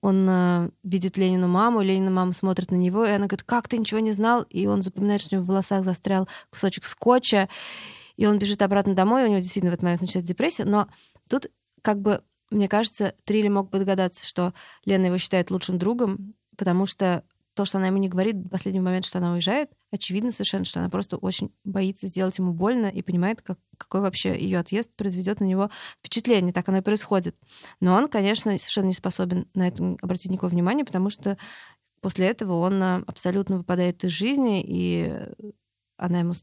он 0.00 0.26
э, 0.28 0.70
видит 0.82 1.18
Ленину 1.18 1.46
маму, 1.48 1.82
и 1.82 1.86
Ленина 1.86 2.10
мама 2.10 2.32
смотрит 2.32 2.70
на 2.70 2.76
него, 2.76 3.04
и 3.04 3.10
она 3.10 3.26
говорит, 3.26 3.42
как 3.42 3.68
ты 3.68 3.76
ничего 3.78 4.00
не 4.00 4.12
знал? 4.12 4.42
И 4.42 4.66
он 4.66 4.82
запоминает, 4.82 5.20
что 5.20 5.36
у 5.36 5.38
него 5.38 5.44
в 5.44 5.48
волосах 5.48 5.84
застрял 5.84 6.28
кусочек 6.50 6.84
скотча, 6.84 7.48
и 8.16 8.26
он 8.26 8.38
бежит 8.38 8.62
обратно 8.62 8.94
домой, 8.94 9.22
и 9.22 9.26
у 9.26 9.28
него 9.28 9.40
действительно 9.40 9.70
в 9.70 9.74
этот 9.74 9.82
момент 9.82 10.00
начинается 10.00 10.32
депрессия. 10.32 10.64
Но 10.64 10.88
тут 11.28 11.48
как 11.82 12.00
бы 12.00 12.22
мне 12.50 12.68
кажется, 12.68 13.14
Трилли 13.24 13.48
мог 13.48 13.70
бы 13.70 13.78
догадаться, 13.78 14.26
что 14.26 14.54
Лена 14.84 15.06
его 15.06 15.18
считает 15.18 15.50
лучшим 15.50 15.78
другом, 15.78 16.34
потому 16.56 16.86
что 16.86 17.24
то, 17.56 17.64
что 17.64 17.78
она 17.78 17.86
ему 17.86 17.96
не 17.96 18.10
говорит 18.10 18.36
в 18.36 18.48
последний 18.50 18.80
момент, 18.80 19.06
что 19.06 19.16
она 19.16 19.32
уезжает, 19.32 19.70
очевидно 19.90 20.30
совершенно, 20.30 20.66
что 20.66 20.78
она 20.78 20.90
просто 20.90 21.16
очень 21.16 21.50
боится 21.64 22.06
сделать 22.06 22.36
ему 22.36 22.52
больно 22.52 22.86
и 22.86 23.00
понимает, 23.00 23.40
как, 23.40 23.58
какой 23.78 24.02
вообще 24.02 24.38
ее 24.38 24.58
отъезд 24.58 24.94
произведет 24.94 25.40
на 25.40 25.44
него 25.44 25.70
впечатление. 26.00 26.52
Так 26.52 26.68
оно 26.68 26.78
и 26.78 26.82
происходит. 26.82 27.34
Но 27.80 27.94
он, 27.94 28.08
конечно, 28.08 28.50
совершенно 28.58 28.86
не 28.88 28.92
способен 28.92 29.48
на 29.54 29.68
это 29.68 29.96
обратить 30.02 30.30
никакое 30.30 30.50
внимание, 30.50 30.84
потому 30.84 31.08
что 31.08 31.38
после 32.02 32.26
этого 32.26 32.58
он 32.58 32.82
а, 32.82 33.02
абсолютно 33.06 33.56
выпадает 33.56 34.04
из 34.04 34.10
жизни, 34.10 34.62
и 34.62 35.18
она 35.96 36.18
ему 36.18 36.34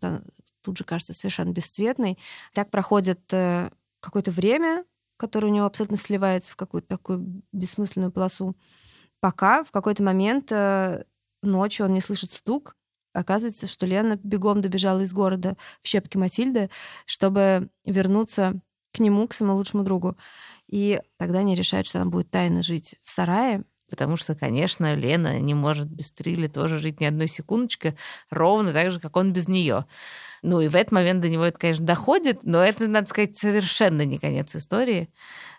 тут 0.63 0.77
же 0.77 0.83
кажется 0.83 1.13
совершенно 1.13 1.51
бесцветной. 1.51 2.17
Так 2.53 2.71
проходит 2.71 3.31
э, 3.31 3.69
какое-то 3.99 4.31
время, 4.31 4.83
которое 5.17 5.49
у 5.49 5.53
него 5.53 5.67
абсолютно 5.67 5.97
сливается 5.97 6.51
в 6.51 6.55
какую-то 6.55 6.87
такую 6.87 7.43
бессмысленную 7.51 8.11
полосу 8.11 8.55
пока 9.23 9.63
в 9.63 9.71
какой-то 9.71 10.03
момент 10.03 10.51
э, 10.51 11.05
ночью 11.41 11.85
он 11.85 11.93
не 11.93 12.01
слышит 12.01 12.29
стук. 12.29 12.75
Оказывается, 13.13 13.67
что 13.67 13.85
Лена 13.85 14.19
бегом 14.21 14.59
добежала 14.59 14.99
из 14.99 15.13
города 15.13 15.55
в 15.81 15.87
щепки 15.87 16.17
Матильды, 16.17 16.69
чтобы 17.05 17.69
вернуться 17.85 18.59
к 18.93 18.99
нему, 18.99 19.25
к 19.29 19.33
своему 19.33 19.55
лучшему 19.55 19.83
другу. 19.83 20.17
И 20.67 20.99
тогда 21.15 21.39
они 21.39 21.55
решают, 21.55 21.87
что 21.87 22.01
она 22.01 22.11
будет 22.11 22.31
тайно 22.31 22.61
жить 22.61 22.95
в 23.01 23.09
сарае. 23.09 23.63
Потому 23.89 24.17
что, 24.17 24.35
конечно, 24.35 24.93
Лена 24.93 25.39
не 25.39 25.53
может 25.53 25.87
без 25.87 26.11
Трилли 26.11 26.47
тоже 26.47 26.79
жить 26.79 26.99
ни 26.99 27.05
одной 27.05 27.27
секундочки, 27.27 27.95
ровно 28.29 28.73
так 28.73 28.91
же, 28.91 28.99
как 28.99 29.15
он 29.15 29.31
без 29.31 29.47
нее. 29.47 29.85
Ну 30.41 30.59
и 30.59 30.67
в 30.67 30.75
этот 30.75 30.91
момент 30.91 31.21
до 31.21 31.29
него 31.29 31.45
это, 31.45 31.57
конечно, 31.57 31.85
доходит, 31.85 32.43
но 32.43 32.61
это, 32.61 32.89
надо 32.89 33.07
сказать, 33.07 33.37
совершенно 33.37 34.03
не 34.03 34.17
конец 34.17 34.53
истории, 34.53 35.07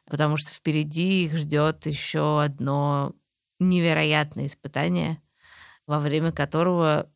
потому 0.04 0.36
что 0.36 0.52
впереди 0.52 1.24
их 1.24 1.38
ждет 1.38 1.86
еще 1.86 2.42
одно 2.42 3.14
невероятное 3.60 4.46
испытание, 4.46 5.20
во 5.86 6.00
время 6.00 6.32
которого 6.32 7.10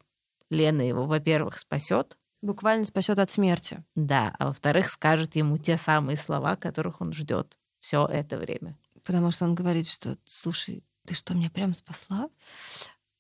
Лена 0.51 0.83
его, 0.83 1.07
во-первых, 1.07 1.59
спасет. 1.59 2.17
Буквально 2.41 2.85
спасет 2.85 3.19
от 3.19 3.31
смерти. 3.31 3.85
Да, 3.95 4.35
а 4.39 4.47
во-вторых, 4.47 4.89
скажет 4.89 5.37
ему 5.37 5.59
те 5.59 5.77
самые 5.77 6.17
слова, 6.17 6.57
которых 6.57 7.01
он 7.01 7.13
ждет 7.13 7.59
все 7.81 8.07
это 8.07 8.39
время. 8.39 8.79
Потому 9.05 9.31
что 9.31 9.45
он 9.45 9.55
говорит, 9.55 9.89
что, 9.89 10.17
слушай, 10.25 10.85
ты 11.07 11.15
что, 11.15 11.35
меня 11.35 11.51
прям 11.51 11.75
спасла? 11.75 12.29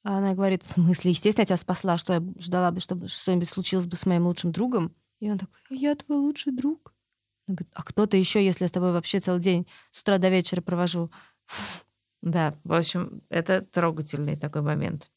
А 0.04 0.18
она 0.18 0.34
говорит, 0.34 0.62
в 0.62 0.68
смысле, 0.68 1.10
естественно, 1.10 1.42
я 1.42 1.46
тебя 1.46 1.56
спасла, 1.56 1.98
что 1.98 2.14
я 2.14 2.22
ждала 2.38 2.70
бы, 2.70 2.80
чтобы 2.80 3.08
что-нибудь 3.08 3.48
случилось 3.48 3.86
бы 3.86 3.96
с 3.96 4.06
моим 4.06 4.26
лучшим 4.26 4.52
другом. 4.52 4.94
И 5.20 5.30
он 5.30 5.38
такой, 5.38 5.56
я 5.70 5.94
твой 5.96 6.18
лучший 6.18 6.52
друг. 6.52 6.94
Она 7.46 7.56
говорит, 7.56 7.72
а 7.74 7.82
кто-то 7.82 8.16
еще, 8.16 8.44
если 8.44 8.64
я 8.64 8.68
с 8.68 8.72
тобой 8.72 8.92
вообще 8.92 9.20
целый 9.20 9.40
день 9.40 9.66
с 9.90 10.02
утра 10.02 10.18
до 10.18 10.28
вечера 10.28 10.60
провожу? 10.60 11.10
Да, 12.22 12.54
в 12.64 12.72
общем, 12.72 13.22
это 13.28 13.62
трогательный 13.62 14.36
такой 14.36 14.62
момент. 14.62 15.08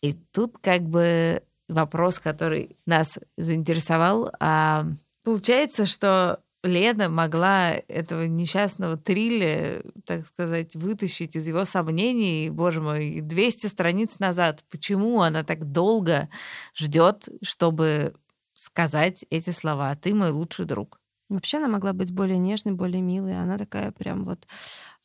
И 0.00 0.12
тут 0.12 0.58
как 0.58 0.82
бы 0.82 1.42
вопрос, 1.68 2.18
который 2.18 2.76
нас 2.86 3.18
заинтересовал. 3.36 4.32
А 4.40 4.86
получается, 5.22 5.86
что 5.86 6.40
Лена 6.64 7.08
могла 7.08 7.72
этого 7.72 8.26
несчастного 8.26 8.96
Трилля, 8.96 9.82
так 10.04 10.26
сказать, 10.26 10.76
вытащить 10.76 11.34
из 11.34 11.48
его 11.48 11.64
сомнений, 11.64 12.50
боже 12.50 12.80
мой, 12.80 13.20
200 13.20 13.66
страниц 13.66 14.18
назад. 14.20 14.64
Почему 14.70 15.22
она 15.22 15.42
так 15.42 15.72
долго 15.72 16.28
ждет, 16.74 17.28
чтобы 17.42 18.14
сказать 18.54 19.24
эти 19.30 19.50
слова 19.50 19.96
«ты 19.96 20.14
мой 20.14 20.30
лучший 20.30 20.66
друг»? 20.66 21.00
Вообще 21.28 21.56
она 21.56 21.68
могла 21.68 21.92
быть 21.94 22.12
более 22.12 22.38
нежной, 22.38 22.74
более 22.74 23.00
милой. 23.00 23.40
Она 23.40 23.56
такая 23.58 23.90
прям 23.90 24.22
вот 24.22 24.46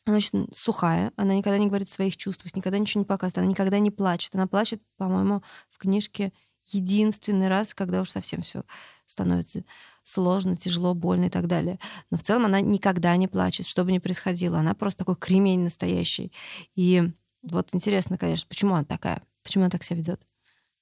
она 0.07 0.17
очень 0.17 0.47
сухая, 0.53 1.11
она 1.17 1.35
никогда 1.35 1.57
не 1.57 1.67
говорит 1.67 1.89
о 1.89 1.93
своих 1.93 2.15
чувствах, 2.15 2.55
никогда 2.55 2.77
ничего 2.79 3.01
не 3.01 3.05
показывает, 3.05 3.39
она 3.39 3.47
никогда 3.47 3.79
не 3.79 3.91
плачет. 3.91 4.33
Она 4.35 4.47
плачет, 4.47 4.81
по-моему, 4.95 5.43
в 5.69 5.77
книжке 5.77 6.31
единственный 6.67 7.49
раз, 7.49 7.73
когда 7.73 8.01
уж 8.01 8.09
совсем 8.09 8.41
все 8.41 8.63
становится 9.05 9.63
сложно, 10.03 10.55
тяжело, 10.55 10.93
больно 10.93 11.25
и 11.25 11.29
так 11.29 11.47
далее. 11.47 11.77
Но 12.09 12.17
в 12.17 12.23
целом 12.23 12.45
она 12.45 12.61
никогда 12.61 13.15
не 13.17 13.27
плачет, 13.27 13.65
что 13.65 13.83
бы 13.83 13.91
ни 13.91 13.99
происходило. 13.99 14.59
Она 14.59 14.73
просто 14.73 14.99
такой 14.99 15.17
кремень 15.17 15.63
настоящий. 15.63 16.31
И 16.75 17.03
вот 17.41 17.69
интересно, 17.73 18.17
конечно, 18.17 18.47
почему 18.47 18.75
она 18.75 18.85
такая? 18.85 19.21
Почему 19.43 19.65
она 19.65 19.69
так 19.69 19.83
себя 19.83 19.97
ведет? 19.97 20.25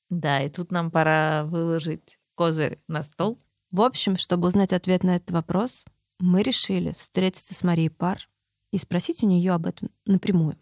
Да, 0.09 0.41
и 0.41 0.49
тут 0.49 0.71
нам 0.71 0.91
пора 0.91 1.45
выложить 1.45 2.19
козырь 2.35 2.79
на 2.87 3.01
стол. 3.01 3.39
В 3.71 3.81
общем, 3.81 4.17
чтобы 4.17 4.47
узнать 4.47 4.71
ответ 4.71 5.03
на 5.03 5.15
этот 5.15 5.31
вопрос, 5.31 5.83
мы 6.19 6.43
решили 6.43 6.93
встретиться 6.93 7.55
с 7.55 7.63
Марией 7.63 7.89
Пар 7.89 8.29
и 8.71 8.77
спросить 8.77 9.23
у 9.23 9.27
нее 9.27 9.53
об 9.53 9.65
этом 9.65 9.89
напрямую. 10.05 10.57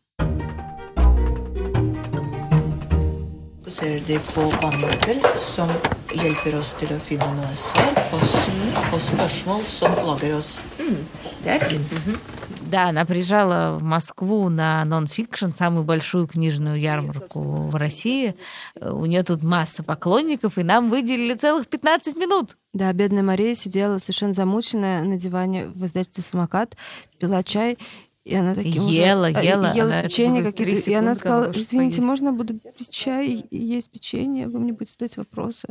Som 5.38 5.70
oss 6.14 7.56
svar 7.56 8.10
på, 8.12 8.20
på 8.92 9.00
som 9.00 9.20
oss. 10.34 10.66
Mm. 10.80 10.96
Det. 11.44 11.80
Да, 12.74 12.90
она 12.90 13.06
приезжала 13.06 13.78
в 13.78 13.84
Москву 13.84 14.50
на 14.50 14.84
нон-фикшн, 14.86 15.54
самую 15.54 15.84
большую 15.86 16.26
книжную 16.26 16.80
ярмарку 16.80 17.40
в 17.68 17.76
России. 17.76 18.34
У 18.82 19.06
нее 19.06 19.22
тут 19.22 19.44
масса 19.44 19.84
поклонников, 19.84 20.58
и 20.58 20.64
нам 20.64 20.90
выделили 20.90 21.36
целых 21.36 21.68
15 21.68 22.18
минут. 22.18 22.58
Да, 22.74 22.92
бедная 22.92 23.22
Мария 23.22 23.54
сидела 23.54 24.00
совершенно 24.00 24.34
замученная 24.34 25.04
на 25.04 25.20
диване 25.20 25.68
в 25.68 25.86
издательстве 25.86 26.24
«Самокат», 26.24 26.76
пила 27.20 27.44
чай, 27.44 27.78
и 28.24 28.34
она 28.34 28.56
таким 28.56 28.88
ела, 28.88 29.30
уже, 29.30 29.46
ела, 29.46 29.72
ела 29.72 29.90
она 29.90 30.02
печенье 30.02 30.42
какие-то. 30.42 30.90
И 30.90 30.94
она 30.96 31.14
сказала, 31.14 31.52
извините, 31.52 31.98
поесть. 31.98 32.00
можно 32.00 32.34
буду 32.34 32.56
пить 32.56 32.90
чай 32.90 33.28
и 33.52 33.64
есть 33.64 33.92
печенье? 33.92 34.48
Вы 34.48 34.58
мне 34.58 34.74
будете 34.74 34.94
задать 34.98 35.18
вопросы. 35.18 35.68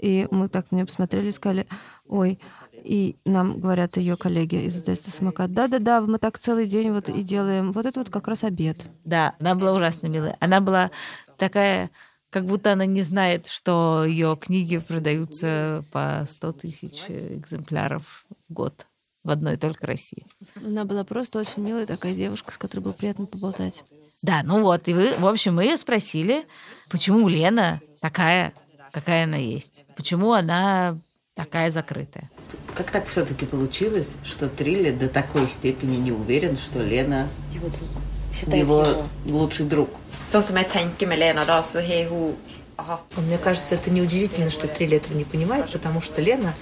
И 0.00 0.26
мы 0.32 0.48
так 0.48 0.72
на 0.72 0.76
нее 0.76 0.86
посмотрели 0.86 1.28
и 1.28 1.32
сказали, 1.32 1.68
ой, 2.08 2.40
и 2.82 3.16
нам 3.24 3.60
говорят 3.60 3.96
ее 3.96 4.16
коллеги 4.16 4.56
из 4.66 4.76
издательства 4.76 5.10
«Самокат», 5.10 5.52
да-да-да, 5.52 6.00
мы 6.00 6.18
так 6.18 6.38
целый 6.38 6.66
день 6.66 6.90
вот 6.90 7.08
и 7.08 7.22
делаем. 7.22 7.70
Вот 7.70 7.86
это 7.86 8.00
вот 8.00 8.10
как 8.10 8.28
раз 8.28 8.44
обед. 8.44 8.88
Да, 9.04 9.34
она 9.40 9.54
была 9.54 9.72
ужасно 9.72 10.06
милая. 10.06 10.36
Она 10.40 10.60
была 10.60 10.90
такая, 11.36 11.90
как 12.30 12.46
будто 12.46 12.72
она 12.72 12.86
не 12.86 13.02
знает, 13.02 13.46
что 13.46 14.04
ее 14.04 14.36
книги 14.40 14.78
продаются 14.78 15.84
по 15.92 16.26
100 16.28 16.52
тысяч 16.52 17.02
экземпляров 17.08 18.24
в 18.48 18.52
год 18.52 18.86
в 19.22 19.30
одной 19.30 19.56
только 19.56 19.86
России. 19.86 20.24
Она 20.56 20.84
была 20.84 21.04
просто 21.04 21.38
очень 21.38 21.62
милая 21.62 21.86
такая 21.86 22.14
девушка, 22.14 22.52
с 22.52 22.58
которой 22.58 22.80
было 22.80 22.92
приятно 22.92 23.26
поболтать. 23.26 23.84
Да, 24.22 24.42
ну 24.44 24.62
вот, 24.62 24.86
и 24.88 24.94
вы, 24.94 25.14
в 25.18 25.26
общем, 25.26 25.54
мы 25.54 25.64
ее 25.64 25.76
спросили, 25.76 26.46
почему 26.90 27.28
Лена 27.28 27.80
такая, 28.00 28.52
какая 28.92 29.24
она 29.24 29.36
есть, 29.36 29.84
почему 29.96 30.32
она 30.32 30.98
такая 31.34 31.70
закрытая. 31.70 32.30
Как 32.74 32.90
так 32.90 33.06
все-таки 33.08 33.46
получилось, 33.46 34.14
что 34.24 34.48
Трилли 34.48 34.90
до 34.90 35.08
такой 35.08 35.48
степени 35.48 35.96
не 35.96 36.12
уверен, 36.12 36.56
что 36.56 36.80
Лена 36.80 37.28
Его 37.54 37.68
друг. 37.68 37.88
Считает 38.32 38.62
его 38.62 38.82
его. 38.82 39.08
лучший 39.26 39.66
друг? 39.66 39.90
Мне 43.16 43.38
кажется, 43.38 43.74
это 43.74 43.90
неудивительно, 43.90 44.50
что 44.50 44.68
Трилли 44.68 44.96
этого 44.96 45.16
не 45.16 45.24
понимает, 45.24 45.70
потому 45.70 46.00
что 46.00 46.20
Лена, 46.20 46.54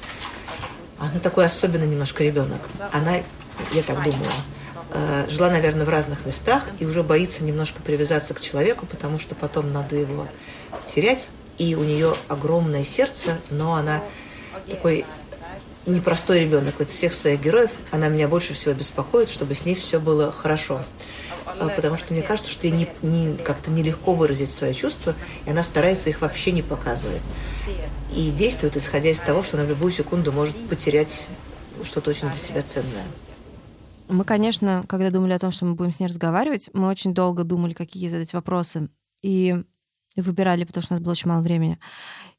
она 0.99 1.19
такой 1.21 1.47
особенный 1.47 1.87
немножко 1.87 2.25
ребенок. 2.25 2.61
Она, 2.93 3.17
я 3.73 3.83
так 3.83 4.03
думаю, 4.03 4.31
э, 4.93 5.27
жила, 5.29 5.51
наверное, 5.51 5.85
в 5.85 5.89
разных 5.89 6.25
местах 6.27 6.65
и 6.79 6.87
уже 6.87 7.03
боится 7.03 7.45
немножко 7.45 7.81
привязаться 7.83 8.35
к 8.35 8.41
человеку, 8.41 8.87
потому 8.87 9.19
что 9.19 9.35
потом 9.35 9.73
надо 9.73 9.97
его 9.97 10.27
терять. 10.87 11.31
И 11.59 11.75
у 11.75 11.83
нее 11.83 12.15
огромное 12.29 12.85
сердце, 12.85 13.39
но 13.51 13.75
она 13.75 14.03
такой 14.71 15.05
непростой 15.89 16.41
ребенок. 16.41 16.75
Вот 16.79 16.89
из 16.89 16.95
всех 16.95 17.13
своих 17.13 17.41
героев 17.41 17.71
она 17.91 18.09
меня 18.09 18.29
больше 18.29 18.55
всего 18.55 18.75
беспокоит, 18.75 19.29
чтобы 19.29 19.55
с 19.55 19.65
ней 19.65 19.75
все 19.75 19.99
было 20.01 20.33
хорошо. 20.33 20.83
А, 21.47 21.69
Потому 21.69 21.97
что 21.97 22.13
мне 22.13 22.23
кажется, 22.23 22.51
что 22.51 22.67
ей 22.67 22.73
не, 22.73 22.89
не- 23.03 23.37
как-то 23.39 23.71
нелегко 23.71 24.15
выразить 24.15 24.51
свои 24.51 24.75
чувства, 24.75 25.15
и 25.47 25.51
она 25.51 25.63
старается 25.63 26.11
их 26.11 26.21
вообще 26.21 26.53
не 26.53 26.63
показывать. 26.63 27.23
И 28.15 28.31
действует, 28.31 28.77
исходя 28.77 29.11
из 29.11 29.21
того, 29.21 29.43
что 29.43 29.57
она 29.57 29.67
в 29.67 29.71
любую 29.71 29.93
секунду 29.93 30.33
может 30.33 30.57
потерять 30.69 31.27
что-то 31.85 32.11
очень 32.11 32.29
для 32.29 32.39
себя 32.39 32.63
ценное. 32.63 33.05
Мы, 34.09 34.25
конечно, 34.25 34.85
когда 34.89 35.11
думали 35.11 35.33
о 35.33 35.39
том, 35.39 35.51
что 35.51 35.67
мы 35.67 35.75
будем 35.75 35.93
с 35.93 36.01
ней 36.01 36.07
разговаривать, 36.07 36.71
мы 36.73 36.89
очень 36.89 37.13
долго 37.13 37.45
думали, 37.45 37.75
какие 37.75 38.09
задать 38.09 38.33
вопросы. 38.33 38.89
И 39.23 39.55
выбирали, 40.17 40.65
потому 40.65 40.83
что 40.83 40.95
у 40.95 40.97
нас 40.97 41.05
было 41.05 41.13
очень 41.13 41.29
мало 41.29 41.43
времени. 41.43 41.79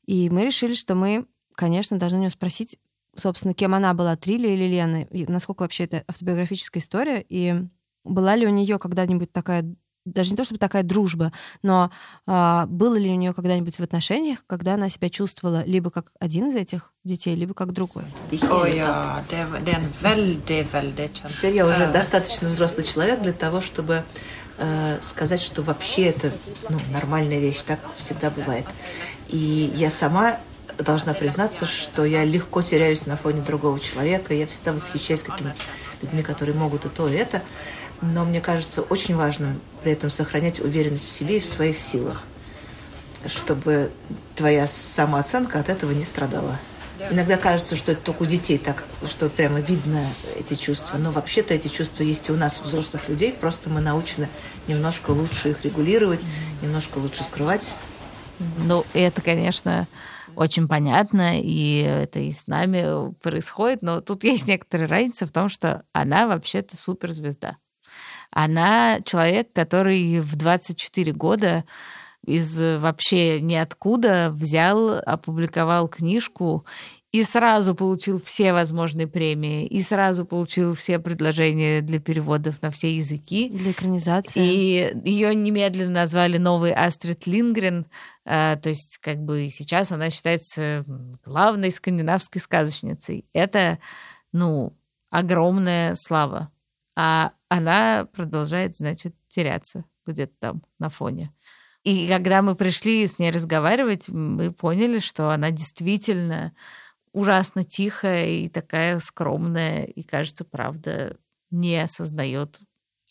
И 0.06 0.30
мы 0.30 0.46
решили, 0.46 0.74
что 0.74 0.96
мы, 0.96 1.26
конечно, 1.56 2.00
должны 2.00 2.18
у 2.18 2.22
нее 2.22 2.32
спросить, 2.32 2.80
собственно, 3.16 3.54
кем 3.54 3.76
она 3.76 3.94
была, 3.94 4.16
Трилли 4.16 4.48
или 4.48 4.66
Лены, 4.66 5.08
и 5.12 5.26
насколько 5.28 5.62
вообще 5.62 5.86
это 5.86 6.04
автобиографическая 6.08 6.82
история, 6.82 7.26
и 7.28 7.56
была 8.04 8.36
ли 8.36 8.48
у 8.48 8.50
нее 8.50 8.80
когда-нибудь 8.80 9.32
такая, 9.32 9.66
даже 10.06 10.32
не 10.32 10.38
то 10.38 10.44
чтобы 10.44 10.60
такая 10.60 10.84
дружба, 10.84 11.32
но 11.62 11.92
а, 12.26 12.66
было 12.68 12.96
ли 12.96 13.10
у 13.10 13.16
нее 13.16 13.34
когда-нибудь 13.34 13.76
в 13.76 13.80
отношениях, 13.82 14.40
когда 14.48 14.76
она 14.76 14.90
себя 14.90 15.10
чувствовала 15.10 15.64
либо 15.66 15.92
как 15.92 16.12
один 16.20 16.48
из 16.50 16.56
этих 16.56 16.94
детей, 17.04 17.36
либо 17.36 17.54
как 17.54 17.74
другой. 17.74 18.04
Veldig 20.02 20.44
kjent 20.46 21.32
Теперь 21.38 21.56
я 21.56 21.66
уже 21.68 21.92
достаточно 21.92 22.50
взрослый 22.50 22.86
человек 22.86 23.22
для 23.22 23.34
того, 23.34 23.62
чтобы 23.62 24.04
э, 24.58 24.98
сказать, 25.02 25.42
что 25.42 25.62
вообще 25.62 26.04
это 26.04 26.32
ну, 26.70 26.80
нормальная 26.92 27.40
вещь, 27.40 27.64
так 27.64 27.80
всегда 27.98 28.30
бывает. 28.30 28.66
И 29.30 29.72
я 29.76 29.90
сама 29.90 30.38
должна 30.84 31.14
признаться, 31.14 31.66
что 31.66 32.06
я 32.06 32.24
легко 32.24 32.62
теряюсь 32.62 33.06
на 33.06 33.18
фоне 33.18 33.42
другого 33.42 33.80
человека. 33.80 34.34
Я 34.34 34.48
всегда 34.48 34.74
восхищаюсь 34.74 35.24
какими-то 35.24 35.56
людьми, 36.02 36.24
которые 36.24 36.56
могут 36.56 36.86
и 36.86 36.90
то, 36.90 37.08
и 37.08 37.14
это. 37.14 37.42
Но 38.02 38.24
мне 38.26 38.40
кажется 38.40 38.82
очень 38.82 39.16
важным 39.16 39.60
при 39.84 39.92
этом 39.92 40.10
сохранять 40.10 40.60
уверенность 40.60 41.08
в 41.08 41.12
себе 41.12 41.38
и 41.38 41.42
в 41.42 41.46
своих 41.46 41.80
силах, 41.80 42.24
чтобы 43.26 43.92
твоя 44.36 44.68
самооценка 44.68 45.60
от 45.60 45.70
этого 45.70 45.92
не 45.92 46.04
страдала. 46.04 46.58
Иногда 47.12 47.38
кажется, 47.38 47.78
что 47.78 47.94
это 47.94 48.02
только 48.02 48.24
у 48.24 48.26
детей 48.26 48.58
так, 48.58 48.84
что 49.08 49.30
прямо 49.30 49.62
видно 49.62 50.06
эти 50.38 50.56
чувства. 50.56 50.98
Но 50.98 51.12
вообще-то 51.12 51.54
эти 51.54 51.70
чувства 51.70 52.04
есть 52.04 52.28
и 52.28 52.32
у 52.34 52.36
нас, 52.36 52.60
у 52.62 52.68
взрослых 52.68 53.08
людей. 53.08 53.32
Просто 53.32 53.70
мы 53.70 53.80
научены 53.80 54.28
немножко 54.68 55.12
лучше 55.12 55.52
их 55.52 55.64
регулировать, 55.64 56.22
немножко 56.62 56.98
лучше 56.98 57.24
скрывать. 57.24 57.74
Ну, 58.58 58.86
это, 58.94 59.22
конечно, 59.22 59.88
очень 60.40 60.70
понятно, 60.70 61.42
и 61.42 61.80
это 61.82 62.22
и 62.22 62.32
с 62.32 62.48
нами 62.48 63.14
происходит, 63.22 63.82
но 63.82 64.00
тут 64.00 64.24
есть 64.24 64.48
некоторая 64.48 64.88
разница 64.88 65.26
в 65.26 65.32
том, 65.32 65.50
что 65.50 65.84
она 65.92 66.28
вообще-то 66.28 66.78
суперзвезда. 66.78 67.58
Она 68.32 69.02
человек, 69.04 69.52
который 69.52 70.22
в 70.22 70.38
24 70.38 71.12
года 71.12 71.66
из 72.26 72.58
вообще 72.58 73.42
ниоткуда 73.42 74.30
взял, 74.32 75.02
опубликовал 75.06 75.90
книжку 75.90 76.66
и 77.12 77.24
сразу 77.24 77.74
получил 77.74 78.22
все 78.22 78.54
возможные 78.54 79.08
премии, 79.08 79.66
и 79.66 79.82
сразу 79.82 80.26
получил 80.26 80.76
все 80.76 81.00
предложения 81.00 81.82
для 81.82 82.00
переводов 82.00 82.62
на 82.62 82.70
все 82.70 82.96
языки. 82.96 83.50
Для 83.50 83.72
экранизации. 83.72 84.42
И 84.44 85.10
ее 85.10 85.34
немедленно 85.34 85.92
назвали 85.92 86.38
новой 86.38 86.72
Астрид 86.72 87.26
Лингрен. 87.26 87.88
А, 88.26 88.58
То 88.58 88.70
есть, 88.70 89.00
как 89.00 89.18
бы 89.18 89.48
сейчас 89.50 89.92
она 89.92 90.12
считается 90.12 90.86
главной 91.26 91.72
скандинавской 91.72 92.42
сказочницей. 92.42 93.26
Это, 93.34 93.80
ну, 94.32 94.78
огромная 95.10 95.96
слава. 95.96 96.52
А 96.96 97.32
она 97.48 98.08
продолжает, 98.14 98.78
значит, 98.78 99.16
теряться 99.28 99.84
где-то 100.06 100.34
там 100.40 100.64
на 100.78 100.90
фоне. 100.90 101.32
И 101.84 102.08
когда 102.08 102.44
мы 102.44 102.56
пришли 102.56 103.08
с 103.08 103.18
ней 103.18 103.32
разговаривать, 103.32 104.10
мы 104.10 104.52
поняли, 104.52 105.00
что 105.00 105.32
она 105.32 105.50
действительно 105.50 106.54
ужасно 107.14 107.64
тихая 107.64 108.28
и 108.28 108.50
такая 108.50 109.00
скромная, 109.00 109.84
и, 109.84 110.04
кажется, 110.04 110.46
правда, 110.46 111.18
не 111.52 111.78
осознает 111.82 112.60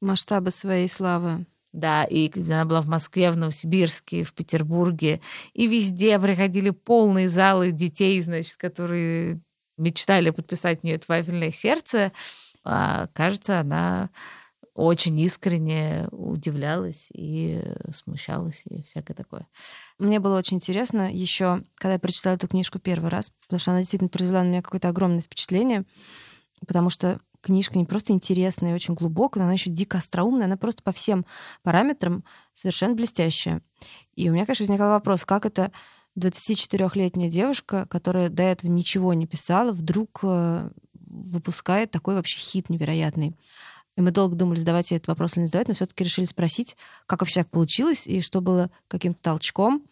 Масштабы 0.00 0.50
своей 0.52 0.88
славы. 0.88 1.46
да, 1.72 2.04
и 2.04 2.28
когда 2.28 2.56
она 2.56 2.64
была 2.64 2.82
в 2.82 2.88
Москве, 2.88 3.30
в 3.30 3.36
Новосибирске, 3.36 4.22
в 4.22 4.32
Петербурге, 4.32 5.20
и 5.54 5.66
везде 5.66 6.18
приходили 6.18 6.70
полные 6.70 7.28
залы 7.28 7.72
детей, 7.72 8.20
значит, 8.20 8.56
которые 8.56 9.40
мечтали 9.76 10.30
подписать 10.30 10.80
у 10.82 10.86
нее 10.86 10.96
это 10.96 11.06
вафельное 11.08 11.50
сердце. 11.50 12.12
А, 12.64 13.08
кажется, 13.12 13.60
она 13.60 14.10
очень 14.78 15.18
искренне 15.18 16.06
удивлялась 16.12 17.08
и 17.12 17.60
смущалась 17.90 18.62
и 18.70 18.84
всякое 18.84 19.14
такое. 19.14 19.48
Мне 19.98 20.20
было 20.20 20.38
очень 20.38 20.58
интересно 20.58 21.12
еще, 21.12 21.64
когда 21.74 21.94
я 21.94 21.98
прочитала 21.98 22.34
эту 22.34 22.46
книжку 22.46 22.78
первый 22.78 23.10
раз, 23.10 23.32
потому 23.42 23.58
что 23.58 23.72
она 23.72 23.80
действительно 23.80 24.08
произвела 24.08 24.44
на 24.44 24.48
меня 24.48 24.62
какое-то 24.62 24.88
огромное 24.88 25.20
впечатление, 25.20 25.84
потому 26.64 26.90
что 26.90 27.18
книжка 27.40 27.76
не 27.76 27.86
просто 27.86 28.12
интересная 28.12 28.70
и 28.70 28.74
очень 28.74 28.94
глубокая, 28.94 29.42
но 29.42 29.46
она 29.46 29.54
еще 29.54 29.68
дико 29.68 29.98
остроумная, 29.98 30.46
она 30.46 30.56
просто 30.56 30.84
по 30.84 30.92
всем 30.92 31.26
параметрам 31.64 32.22
совершенно 32.52 32.94
блестящая. 32.94 33.62
И 34.14 34.30
у 34.30 34.32
меня, 34.32 34.46
конечно, 34.46 34.62
возникал 34.62 34.90
вопрос, 34.90 35.24
как 35.24 35.44
это 35.44 35.72
24-летняя 36.16 37.28
девушка, 37.28 37.84
которая 37.90 38.28
до 38.28 38.44
этого 38.44 38.70
ничего 38.70 39.12
не 39.12 39.26
писала, 39.26 39.72
вдруг 39.72 40.20
э, 40.22 40.70
выпускает 40.94 41.90
такой 41.90 42.14
вообще 42.14 42.38
хит 42.38 42.70
невероятный. 42.70 43.34
И 43.98 44.00
мы 44.00 44.12
долго 44.12 44.36
думали, 44.36 44.60
задавать 44.60 44.92
этот 44.92 45.08
вопрос 45.08 45.32
или 45.34 45.40
не 45.40 45.46
задавать, 45.48 45.66
но 45.66 45.74
все-таки 45.74 46.04
решили 46.04 46.24
спросить, 46.24 46.76
как 47.06 47.20
вообще 47.20 47.40
так 47.40 47.50
получилось, 47.50 48.06
и 48.06 48.20
что 48.20 48.40
было 48.40 48.70
каким-то 48.86 49.20
толчком. 49.20 49.82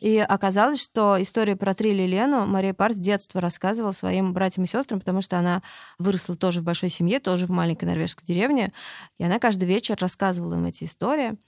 И 0.00 0.18
оказалось, 0.18 0.82
что 0.82 1.16
история 1.18 1.56
про 1.56 1.72
Трилли 1.72 2.02
и 2.02 2.06
Лену 2.06 2.46
Мария 2.46 2.74
Пар 2.74 2.92
с 2.92 2.96
детства 2.96 3.40
рассказывала 3.40 3.92
своим 3.92 4.34
братьям 4.34 4.64
и 4.64 4.66
сестрам, 4.66 5.00
потому 5.00 5.22
что 5.22 5.38
она 5.38 5.62
выросла 5.98 6.36
тоже 6.36 6.60
в 6.60 6.64
большой 6.64 6.90
семье, 6.90 7.20
тоже 7.20 7.46
в 7.46 7.50
маленькой 7.52 7.86
норвежской 7.86 8.26
деревне. 8.26 8.70
И 9.16 9.24
она 9.24 9.38
каждый 9.38 9.64
вечер 9.64 9.96
рассказывала 9.98 10.56
им 10.56 10.66
эти 10.66 10.84
истории. 10.84 11.38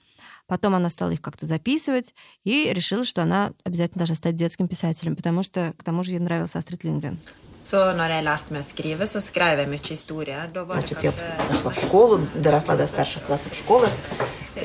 Потом 0.47 0.73
она 0.73 0.89
стала 0.89 1.11
их 1.11 1.21
как-то 1.21 1.45
записывать 1.45 2.15
и 2.43 2.71
решила, 2.73 3.03
что 3.03 3.21
она 3.21 3.51
обязательно 3.63 3.99
должна 3.99 4.15
стать 4.15 4.33
детским 4.33 4.67
писателем, 4.67 5.15
потому 5.15 5.43
что 5.43 5.71
к 5.77 5.83
тому 5.83 6.01
же 6.01 6.13
ей 6.13 6.19
нравился 6.19 6.57
Астрид 6.57 6.83
Лингрен. 6.83 7.19
Så 7.67 7.81
når 7.99 8.11
jeg 8.15 8.23
lærte 8.23 8.53
meg 8.55 8.63
å 8.63 8.65
skrive, 8.65 9.05
så 9.11 9.19
skrev 9.19 9.59
jeg 9.59 9.67
mye 9.67 9.81
historie. 9.83 10.35
Значит, 10.53 11.03
я 11.03 11.11
пошла 11.11 11.71
в 11.71 11.75
школу, 11.75 12.21
доросла 12.35 12.77
до 12.77 12.87
старших 12.87 13.23
классов 13.23 13.53
школы. 13.55 13.89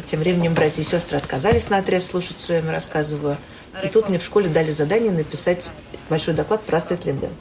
Тем 0.07 0.21
временем 0.21 0.55
братья 0.55 0.83
и 0.83 0.85
сестры 0.85 1.19
отказались 1.19 1.69
на 1.69 1.79
отрез 1.79 2.07
слушать, 2.07 2.39
что 2.39 2.53
я 2.53 2.61
им 2.61 2.71
рассказываю. 2.71 3.37
И 3.83 3.89
тут 3.89 4.09
мне 4.09 4.19
в 4.19 4.25
школе 4.25 4.49
дали 4.49 4.71
задание 4.71 5.11
написать 5.11 5.69
большой 6.09 6.35
доклад 6.35 6.63
про 6.63 6.79
Астрид 6.79 7.05
Линдгрен. 7.05 7.35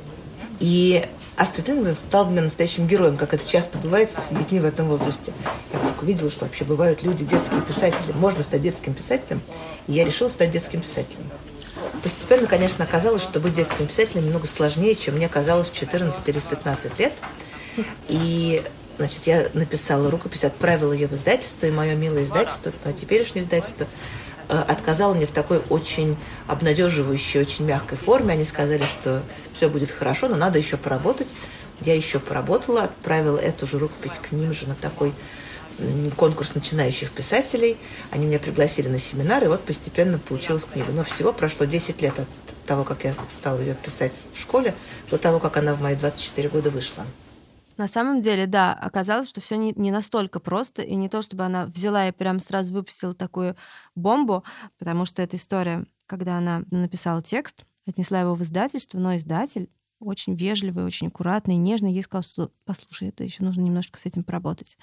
И 0.60 1.06
Астрид 1.38 1.68
Линдгрен 1.68 1.94
стал 1.94 2.26
для 2.26 2.32
меня 2.32 2.42
настоящим 2.44 2.88
героем, 2.88 3.16
как 3.16 3.36
это 3.36 3.48
часто 3.48 3.78
бывает 3.78 4.10
с 4.12 4.30
детьми 4.30 4.60
в 4.60 4.66
этом 4.66 4.88
возрасте. 4.88 5.32
Я 5.74 5.80
вдруг 5.80 6.02
увидела, 6.02 6.32
что 6.32 6.46
вообще 6.46 6.64
бывают 6.64 7.04
люди, 7.04 7.24
детские 7.24 7.62
писатели. 7.62 8.14
Можно 8.14 8.42
стать 8.42 8.64
детским 8.64 8.96
писателем. 8.96 9.42
И 9.86 9.94
я 9.94 10.06
решила 10.06 10.30
стать 10.30 10.50
детским 10.50 10.82
писателем. 10.82 11.30
Постепенно, 12.04 12.48
конечно, 12.48 12.84
оказалось, 12.84 13.22
что 13.22 13.40
быть 13.40 13.54
детским 13.54 13.86
писателем 13.86 14.26
немного 14.26 14.48
сложнее, 14.48 14.96
чем 14.96 15.16
мне 15.16 15.30
казалось 15.30 15.70
в 15.70 15.74
14 15.74 16.28
или 16.30 16.40
в 16.40 16.44
15 16.46 17.00
лет. 17.00 17.14
И, 18.08 18.64
значит, 18.98 19.28
я 19.28 19.48
написала 19.54 20.10
рукопись, 20.10 20.44
отправила 20.44 20.94
ее 20.94 21.08
в 21.08 21.14
издательство, 21.14 21.68
и 21.68 21.72
мое 21.72 21.96
милое 21.96 22.24
издательство, 22.24 22.74
мое 22.84 22.96
теперешнее 22.96 23.44
издательство, 23.44 23.86
э, 24.50 24.58
отказало 24.68 25.14
мне 25.14 25.28
в 25.28 25.32
такой 25.32 25.62
очень 25.70 26.18
обнадеживающей, 26.48 27.40
очень 27.40 27.66
мягкой 27.66 27.98
форме. 28.00 28.34
Они 28.34 28.46
сказали, 28.46 28.86
что 28.86 29.22
все 29.54 29.70
будет 29.70 29.92
хорошо, 29.92 30.28
но 30.28 30.36
надо 30.36 30.58
еще 30.58 30.78
поработать. 30.78 31.36
Я 31.82 31.96
еще 31.96 32.20
поработала, 32.20 32.84
отправила 32.84 33.38
эту 33.38 33.68
же 33.68 33.78
рукопись 33.78 34.20
к 34.22 34.32
ним 34.32 34.54
же 34.54 34.68
на 34.68 34.76
такой 34.76 35.14
конкурс 36.18 36.56
начинающих 36.56 37.12
писателей. 37.12 37.78
Они 38.12 38.26
меня 38.26 38.40
пригласили 38.40 38.88
на 38.88 39.00
семинар, 39.00 39.44
и 39.44 39.48
вот 39.48 39.62
постепенно 39.62 40.18
получилась 40.20 40.66
книга. 40.66 40.92
Но 40.92 41.04
всего 41.04 41.34
прошло 41.34 41.66
10 41.66 42.02
лет 42.02 42.18
от 42.20 42.28
того, 42.66 42.84
как 42.84 43.04
я 43.04 43.14
стала 43.30 43.60
ее 43.60 43.76
писать 43.76 44.12
в 44.34 44.40
школе, 44.40 44.74
до 45.10 45.18
того, 45.18 45.40
как 45.40 45.58
она 45.58 45.74
в 45.74 45.82
мои 45.82 45.96
24 45.96 46.50
года 46.50 46.70
вышла. 46.70 47.06
На 47.78 47.88
самом 47.88 48.22
деле, 48.22 48.46
да, 48.46 48.74
оказалось, 48.74 49.30
что 49.30 49.42
все 49.42 49.56
не, 49.58 49.74
не 49.76 49.92
настолько 49.92 50.40
просто, 50.40 50.82
и 50.82 50.96
не 50.96 51.10
то, 51.10 51.22
чтобы 51.22 51.46
она 51.46 51.66
взяла 51.66 52.08
и 52.08 52.12
прям 52.12 52.40
сразу 52.40 52.74
выпустила 52.74 53.16
такую 53.16 53.56
бомбу, 53.96 54.44
потому 54.78 55.06
что 55.06 55.22
эта 55.22 55.38
история, 55.38 55.86
когда 56.06 56.38
она 56.38 56.64
написала 56.70 57.24
текст, 57.24 57.66
отнесла 57.88 58.22
его 58.22 58.36
в 58.36 58.44
издательство, 58.44 59.00
но 59.00 59.16
издатель 59.16 59.70
очень 60.00 60.36
вежливый, 60.36 60.84
очень 60.84 61.08
аккуратный, 61.08 61.56
нежный, 61.56 61.94
ей 61.94 62.04
сказал, 62.04 62.24
что 62.24 62.52
послушай, 62.66 63.10
это 63.10 63.24
еще 63.24 63.44
нужно 63.44 63.62
немножко 63.62 64.00
с 64.00 64.06
этим 64.06 64.24
поработать. 64.24 64.78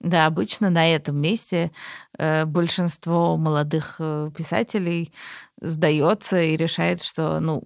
Да, 0.00 0.26
обычно 0.26 0.70
на 0.70 0.86
этом 0.94 1.16
месте 1.16 1.70
э, 2.18 2.44
большинство 2.44 3.36
молодых 3.36 3.96
э, 4.00 4.30
писателей 4.36 5.12
сдается 5.60 6.40
и 6.42 6.56
решает, 6.56 7.02
что, 7.02 7.40
ну, 7.40 7.64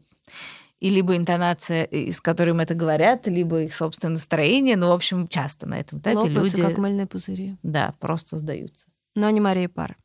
и 0.78 0.90
либо 0.90 1.16
интонация, 1.16 1.88
с 1.90 2.20
которой 2.20 2.50
им 2.50 2.60
это 2.60 2.74
говорят, 2.74 3.26
либо 3.26 3.62
их 3.62 3.74
собственное 3.74 4.12
настроение. 4.12 4.76
Ну, 4.76 4.88
в 4.88 4.92
общем, 4.92 5.26
часто 5.26 5.66
на 5.66 5.80
этом 5.80 5.98
этапе 5.98 6.16
Лопаются, 6.16 6.58
люди, 6.58 6.62
как 6.62 6.78
мыльные 6.78 7.06
пузыри. 7.06 7.56
да, 7.62 7.94
просто 7.98 8.38
сдаются. 8.38 8.86
Но 9.16 9.28
не 9.30 9.40
Мария 9.40 9.68
Пар. 9.68 9.96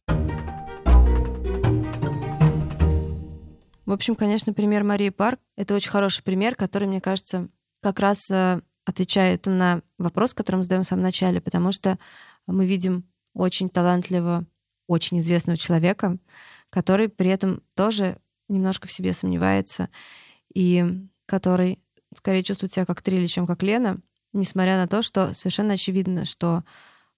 В 3.86 3.92
общем, 3.92 4.16
конечно, 4.16 4.54
пример 4.54 4.84
Марии 4.84 5.10
Парк— 5.10 5.40
это 5.58 5.76
очень 5.76 5.92
хороший 5.92 6.24
пример, 6.24 6.56
который, 6.56 6.88
мне 6.88 7.02
кажется, 7.02 7.50
как 7.82 8.00
раз 8.00 8.32
э, 8.32 8.62
отвечает 8.86 9.46
на 9.46 9.82
вопрос, 9.98 10.34
который 10.34 10.58
мы 10.58 10.64
задаем 10.64 10.84
в 10.84 10.88
самом 10.88 11.04
начале, 11.04 11.42
потому 11.42 11.72
что 11.72 11.98
мы 12.48 12.66
видим 12.66 13.06
очень 13.34 13.70
талантливого, 13.70 14.46
очень 14.88 15.20
известного 15.20 15.58
человека, 15.58 16.18
который 16.70 17.10
при 17.10 17.30
этом 17.30 17.62
тоже 17.76 18.18
немножко 18.50 18.88
в 18.88 18.92
себе 18.92 19.14
сомневается 19.14 19.90
и 20.54 21.08
который 21.26 21.80
скорее 22.14 22.44
чувствует 22.44 22.74
себя 22.74 22.86
как 22.86 23.02
Трилли, 23.02 23.26
чем 23.26 23.48
как 23.48 23.64
Лена, 23.64 24.00
несмотря 24.34 24.78
на 24.78 24.88
то, 24.88 25.02
что 25.02 25.34
совершенно 25.34 25.74
очевидно, 25.74 26.26
что 26.26 26.64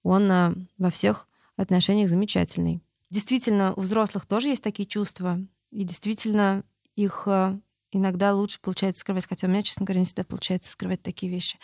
он 0.03 0.31
э, 0.31 0.53
во 0.77 0.89
всех 0.89 1.27
отношениях 1.57 2.09
замечательный. 2.09 2.81
Действительно, 3.09 3.73
у 3.73 3.81
взрослых 3.81 4.25
тоже 4.25 4.49
есть 4.49 4.63
такие 4.63 4.87
чувства, 4.87 5.39
и 5.71 5.83
действительно 5.83 6.63
их 6.95 7.23
э, 7.27 7.59
иногда 7.95 8.33
лучше 8.33 8.59
получается 8.61 9.01
скрывать, 9.01 9.27
хотя 9.27 9.47
у 9.47 9.49
меня, 9.49 9.61
честно 9.61 9.85
говоря, 9.85 9.99
не 9.99 10.05
всегда 10.05 10.23
получается 10.23 10.69
скрывать 10.71 11.01
такие 11.01 11.31
вещи. 11.31 11.57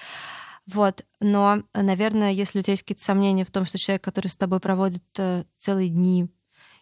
Вот. 0.68 1.06
Но, 1.20 1.64
наверное, 1.74 2.32
если 2.32 2.60
у 2.60 2.62
тебя 2.62 2.74
есть 2.74 2.84
какие-то 2.84 3.04
сомнения 3.04 3.46
в 3.46 3.52
том, 3.52 3.66
что 3.66 3.78
человек, 3.78 4.04
который 4.04 4.28
с 4.28 4.36
тобой 4.36 4.60
проводит 4.60 5.04
э, 5.18 5.44
целые 5.58 5.90
дни 5.90 6.28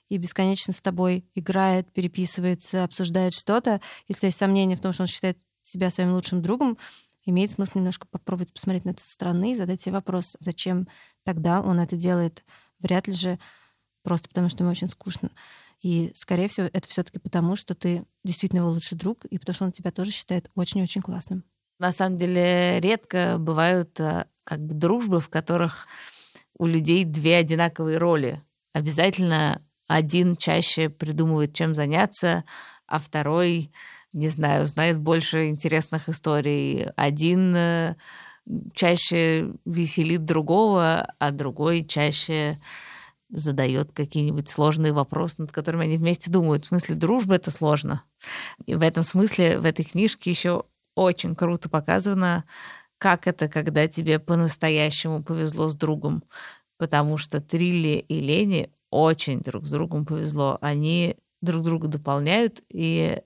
и 0.10 0.18
бесконечно 0.18 0.74
с 0.74 0.82
тобой 0.82 1.26
играет, 1.34 1.92
переписывается, 1.92 2.84
обсуждает 2.84 3.34
что-то, 3.34 3.80
если 4.08 4.28
есть 4.28 4.38
сомнения 4.38 4.76
в 4.76 4.82
том, 4.82 4.92
что 4.92 5.04
он 5.04 5.08
считает 5.08 5.38
себя 5.62 5.90
своим 5.92 6.14
лучшим 6.14 6.42
другом, 6.42 6.78
имеет 7.26 7.52
смысл 7.52 7.80
немножко 7.80 8.08
попробовать 8.08 8.54
посмотреть 8.54 8.86
на 8.86 8.92
это 8.92 9.02
со 9.02 9.12
стороны 9.12 9.52
и 9.52 9.56
задать 9.56 9.82
себе 9.82 9.94
вопрос, 9.94 10.36
зачем 10.40 10.88
тогда 11.24 11.62
он 11.62 11.80
это 11.80 11.96
делает. 11.96 12.44
Вряд 12.80 13.08
ли 13.08 13.14
же 13.14 13.40
просто 14.04 14.30
потому, 14.30 14.50
что 14.50 14.64
ему 14.64 14.72
очень 14.72 14.90
скучно. 14.90 15.30
И, 15.82 16.12
скорее 16.14 16.48
всего, 16.50 16.68
это 16.72 16.88
все 16.88 17.04
таки 17.04 17.20
потому, 17.20 17.56
что 17.56 17.74
ты 17.74 18.04
действительно 18.24 18.60
его 18.60 18.70
лучший 18.70 18.98
друг, 18.98 19.26
и 19.26 19.38
потому 19.38 19.54
что 19.54 19.66
он 19.66 19.72
тебя 19.72 19.92
тоже 19.92 20.12
считает 20.12 20.50
очень-очень 20.56 21.02
классным. 21.02 21.44
На 21.80 21.94
самом 21.94 22.18
деле 22.18 22.80
редко 22.82 23.38
бывают 23.40 23.98
э, 24.00 24.26
как 24.44 24.60
бы 24.60 24.74
дружбы, 24.74 25.22
в 25.22 25.30
которых 25.30 25.88
у 26.58 26.66
людей 26.66 27.06
две 27.06 27.38
одинаковые 27.38 27.98
роли. 27.98 28.44
Обязательно 28.74 29.62
один 29.88 30.36
чаще 30.36 30.90
придумывает, 30.90 31.54
чем 31.54 31.74
заняться, 31.74 32.44
а 32.86 33.00
второй, 33.00 33.72
не 34.12 34.28
знаю, 34.28 34.68
знает 34.68 35.00
больше 35.00 35.48
интересных 35.48 36.10
историй. 36.10 36.88
Один 36.98 37.56
э, 37.56 37.96
чаще 38.74 39.54
веселит 39.66 40.26
другого, 40.26 41.14
а 41.18 41.32
другой 41.32 41.86
чаще 41.86 42.60
задает 43.30 43.92
какие-нибудь 43.92 44.50
сложные 44.50 44.94
вопросы, 44.94 45.36
над 45.40 45.52
которыми 45.52 45.86
они 45.86 45.98
вместе 45.98 46.32
думают. 46.32 46.66
В 46.66 46.68
смысле, 46.70 46.96
дружба— 46.96 47.36
это 47.36 47.52
сложно. 47.52 48.04
И 48.66 48.76
в 48.76 48.82
этом 48.82 49.04
смысле 49.04 49.60
в 49.60 49.66
этой 49.66 49.86
книжке 49.86 50.32
еще 50.32 50.64
очень 50.96 51.36
круто 51.36 51.70
показано, 51.70 52.44
как 52.98 53.28
это, 53.28 53.48
когда 53.48 53.88
тебе 53.88 54.20
по-настоящему 54.20 55.24
повезло 55.24 55.68
с 55.68 55.76
другом. 55.76 56.24
Потому 56.78 57.18
что 57.18 57.40
Трилли 57.40 58.04
и 58.08 58.20
Лене 58.20 58.70
очень 58.90 59.42
друг 59.42 59.66
с 59.66 59.70
другом 59.70 60.06
повезло. 60.06 60.58
Они 60.62 61.16
друг 61.42 61.64
друга 61.64 61.88
дополняют, 61.88 62.62
и 62.70 63.22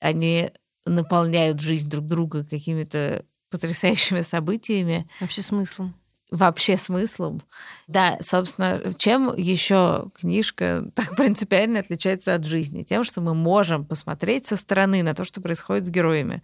они 0.00 0.50
наполняют 0.86 1.60
жизнь 1.60 1.88
друг 1.88 2.06
друга 2.06 2.44
какими-то 2.44 3.24
потрясающими 3.50 4.20
событиями 4.22 5.08
Вообще 5.20 5.42
смыслом. 5.42 5.94
Вообще 6.30 6.76
смыслом. 6.76 7.42
Да, 7.86 8.18
собственно, 8.20 8.80
чем 8.98 9.34
еще 9.36 10.10
книжка 10.14 10.90
так 10.94 11.16
принципиально 11.16 11.80
отличается 11.80 12.34
от 12.34 12.44
жизни? 12.44 12.82
Тем, 12.82 13.04
что 13.04 13.20
мы 13.20 13.34
можем 13.34 13.84
посмотреть 13.84 14.46
со 14.46 14.56
стороны 14.56 15.02
на 15.02 15.14
то, 15.14 15.24
что 15.24 15.40
происходит 15.40 15.86
с 15.86 15.90
героями. 15.90 16.42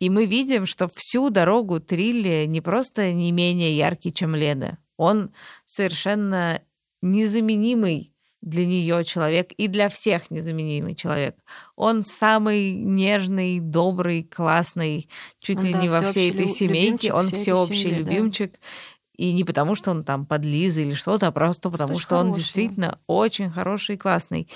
И 0.00 0.10
мы 0.10 0.26
видим, 0.26 0.66
что 0.66 0.88
всю 0.88 1.30
дорогу 1.30 1.80
Трилли 1.80 2.44
не 2.46 2.60
просто 2.60 3.12
не 3.12 3.32
менее 3.32 3.76
яркий, 3.76 4.12
чем 4.12 4.34
Лена. 4.34 4.78
Он 4.96 5.32
совершенно 5.64 6.60
незаменимый 7.00 8.14
для 8.44 8.66
нее 8.66 9.04
человек 9.04 9.52
и 9.52 9.68
для 9.68 9.88
всех 9.88 10.30
незаменимый 10.30 10.94
человек. 10.94 11.34
Он 11.76 12.04
самый 12.04 12.72
нежный, 12.72 13.58
добрый, 13.58 14.22
классный, 14.22 15.08
чуть 15.40 15.62
ли 15.62 15.72
да, 15.72 15.80
не 15.80 15.88
во 15.88 16.02
всей 16.02 16.30
этой 16.30 16.46
семейке. 16.46 17.08
любимчик 17.08 17.14
Он 17.14 17.24
всеобщий 17.24 17.90
семьи, 17.90 18.02
да. 18.02 18.10
И 19.16 19.32
не 19.32 19.44
потому, 19.44 19.74
что 19.74 19.90
он 19.90 20.04
там 20.04 20.26
подлиза 20.26 20.80
или 20.80 20.94
что-то, 20.94 21.28
а 21.28 21.32
просто 21.32 21.70
потому, 21.70 21.92
очень 21.92 22.02
что 22.02 22.16
он 22.16 22.32
действительно 22.32 22.98
очень 23.06 23.50
хороший 23.50 23.94
и 23.94 23.98
классный. 23.98 24.48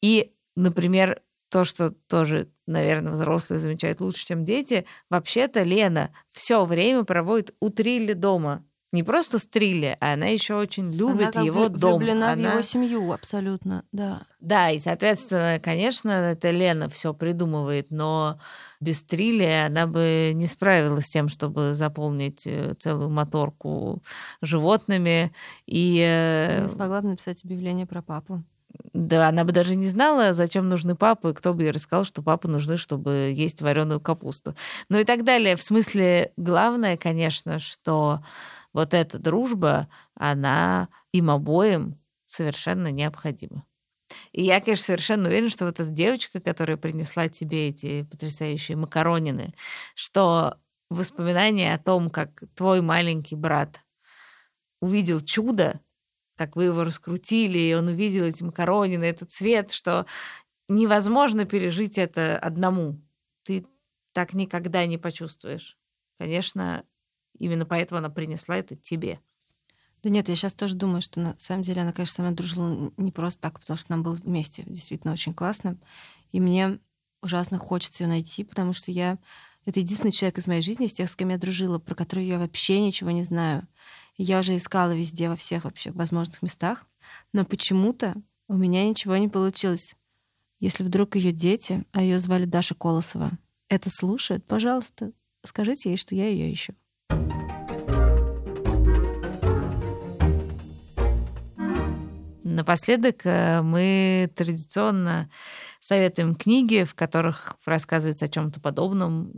И, 0.00 0.32
например, 0.56 1.20
то, 1.50 1.64
что 1.64 1.90
тоже, 1.90 2.48
наверное, 2.66 3.12
взрослые 3.12 3.60
замечают 3.60 4.00
лучше, 4.00 4.26
чем 4.26 4.44
дети, 4.44 4.86
вообще-то 5.10 5.62
Лена 5.62 6.10
все 6.32 6.64
время 6.64 7.04
проводит 7.04 7.54
у 7.60 7.70
Трилли 7.70 8.12
дома. 8.12 8.64
Не 8.94 9.02
просто 9.02 9.40
с 9.40 9.46
Трилли, 9.46 9.96
а 10.00 10.12
она 10.12 10.26
еще 10.26 10.54
очень 10.54 10.92
любит 10.92 11.34
Она 11.34 11.44
его 11.44 11.68
дом. 11.68 11.98
влюблена 11.98 12.28
в 12.28 12.32
Она- 12.34 12.52
его 12.52 12.60
семью, 12.60 13.10
абсолютно, 13.12 13.84
да. 13.90 14.22
Да, 14.40 14.70
и, 14.70 14.78
соответственно, 14.78 15.58
конечно, 15.60 16.10
это 16.10 16.52
Лена 16.52 16.88
все 16.88 17.12
придумывает, 17.12 17.90
но 17.90 18.38
без 18.80 19.02
Трилли 19.02 19.66
она 19.66 19.88
бы 19.88 20.30
не 20.34 20.46
справилась 20.46 21.06
с 21.06 21.08
тем, 21.08 21.26
чтобы 21.28 21.74
заполнить 21.74 22.46
э, 22.46 22.74
целую 22.78 23.10
моторку 23.10 24.00
животными. 24.42 25.32
И 25.66 25.98
э, 26.00 26.62
Не 26.62 26.68
смогла 26.68 27.02
бы 27.02 27.08
написать 27.08 27.42
объявление 27.44 27.86
про 27.86 28.00
папу. 28.00 28.44
Да, 28.92 29.28
она 29.28 29.42
бы 29.44 29.50
даже 29.52 29.74
не 29.76 29.86
знала, 29.88 30.32
зачем 30.34 30.68
нужны 30.68 30.94
папы, 30.94 31.32
кто 31.34 31.52
бы 31.52 31.62
ей 31.64 31.70
рассказал, 31.72 32.04
что 32.04 32.22
папы 32.22 32.46
нужны, 32.46 32.76
чтобы 32.76 33.32
есть 33.34 33.60
вареную 33.60 34.00
капусту. 34.00 34.54
Ну 34.88 34.98
и 34.98 35.04
так 35.04 35.24
далее. 35.24 35.56
В 35.56 35.62
смысле, 35.62 36.32
главное, 36.36 36.96
конечно, 36.96 37.58
что 37.58 38.20
вот 38.74 38.92
эта 38.92 39.18
дружба, 39.18 39.88
она 40.14 40.90
им 41.12 41.30
обоим 41.30 41.98
совершенно 42.26 42.90
необходима. 42.92 43.64
И 44.32 44.44
я, 44.44 44.60
конечно, 44.60 44.84
совершенно 44.86 45.28
уверена, 45.28 45.50
что 45.50 45.64
вот 45.64 45.80
эта 45.80 45.90
девочка, 45.90 46.40
которая 46.40 46.76
принесла 46.76 47.28
тебе 47.28 47.68
эти 47.68 48.02
потрясающие 48.04 48.76
макаронины, 48.76 49.54
что 49.94 50.58
воспоминания 50.90 51.72
о 51.74 51.78
том, 51.78 52.10
как 52.10 52.42
твой 52.54 52.82
маленький 52.82 53.36
брат 53.36 53.80
увидел 54.80 55.20
чудо, 55.20 55.80
как 56.36 56.56
вы 56.56 56.64
его 56.64 56.84
раскрутили, 56.84 57.58
и 57.58 57.74
он 57.74 57.88
увидел 57.88 58.24
эти 58.24 58.42
макаронины, 58.42 59.04
этот 59.04 59.30
цвет, 59.30 59.70
что 59.70 60.06
невозможно 60.68 61.44
пережить 61.44 61.98
это 61.98 62.38
одному. 62.38 63.00
Ты 63.44 63.66
так 64.12 64.34
никогда 64.34 64.86
не 64.86 64.98
почувствуешь. 64.98 65.78
Конечно, 66.18 66.84
именно 67.38 67.66
поэтому 67.66 67.98
она 67.98 68.10
принесла 68.10 68.56
это 68.56 68.76
тебе. 68.76 69.20
Да 70.02 70.10
нет, 70.10 70.28
я 70.28 70.36
сейчас 70.36 70.52
тоже 70.52 70.74
думаю, 70.74 71.00
что 71.00 71.18
на 71.18 71.34
самом 71.38 71.62
деле 71.62 71.80
она, 71.80 71.92
конечно, 71.92 72.16
со 72.16 72.22
мной 72.22 72.34
дружила 72.34 72.92
не 72.98 73.10
просто 73.10 73.40
так, 73.40 73.58
потому 73.58 73.78
что 73.78 73.90
нам 73.90 74.02
было 74.02 74.14
вместе 74.14 74.62
действительно 74.66 75.14
очень 75.14 75.32
классно. 75.32 75.78
И 76.30 76.40
мне 76.40 76.78
ужасно 77.22 77.58
хочется 77.58 78.04
ее 78.04 78.08
найти, 78.08 78.44
потому 78.44 78.72
что 78.72 78.92
я... 78.92 79.18
Это 79.64 79.80
единственный 79.80 80.10
человек 80.10 80.36
из 80.36 80.46
моей 80.46 80.60
жизни, 80.60 80.84
из 80.84 80.92
тех, 80.92 81.08
с 81.08 81.16
кем 81.16 81.30
я 81.30 81.38
дружила, 81.38 81.78
про 81.78 81.94
которого 81.94 82.22
я 82.22 82.38
вообще 82.38 82.82
ничего 82.82 83.12
не 83.12 83.22
знаю. 83.22 83.66
Я 84.18 84.40
уже 84.40 84.56
искала 84.56 84.94
везде, 84.94 85.30
во 85.30 85.36
всех 85.36 85.64
вообще 85.64 85.90
возможных 85.92 86.42
местах, 86.42 86.86
но 87.32 87.46
почему-то 87.46 88.14
у 88.46 88.56
меня 88.56 88.86
ничего 88.86 89.16
не 89.16 89.28
получилось. 89.28 89.96
Если 90.60 90.84
вдруг 90.84 91.16
ее 91.16 91.32
дети, 91.32 91.84
а 91.92 92.02
ее 92.02 92.18
звали 92.18 92.44
Даша 92.44 92.74
Колосова, 92.74 93.38
это 93.70 93.88
слушают, 93.88 94.46
пожалуйста, 94.46 95.12
скажите 95.42 95.88
ей, 95.90 95.96
что 95.96 96.14
я 96.14 96.28
ее 96.28 96.52
ищу. 96.52 96.74
Напоследок 102.54 103.20
э, 103.24 103.62
мы 103.62 104.30
традиционно 104.34 105.28
советуем 105.80 106.34
книги, 106.34 106.84
в 106.84 106.94
которых 106.94 107.56
рассказывается 107.66 108.26
о 108.26 108.28
чем-то 108.28 108.60
подобном. 108.60 109.32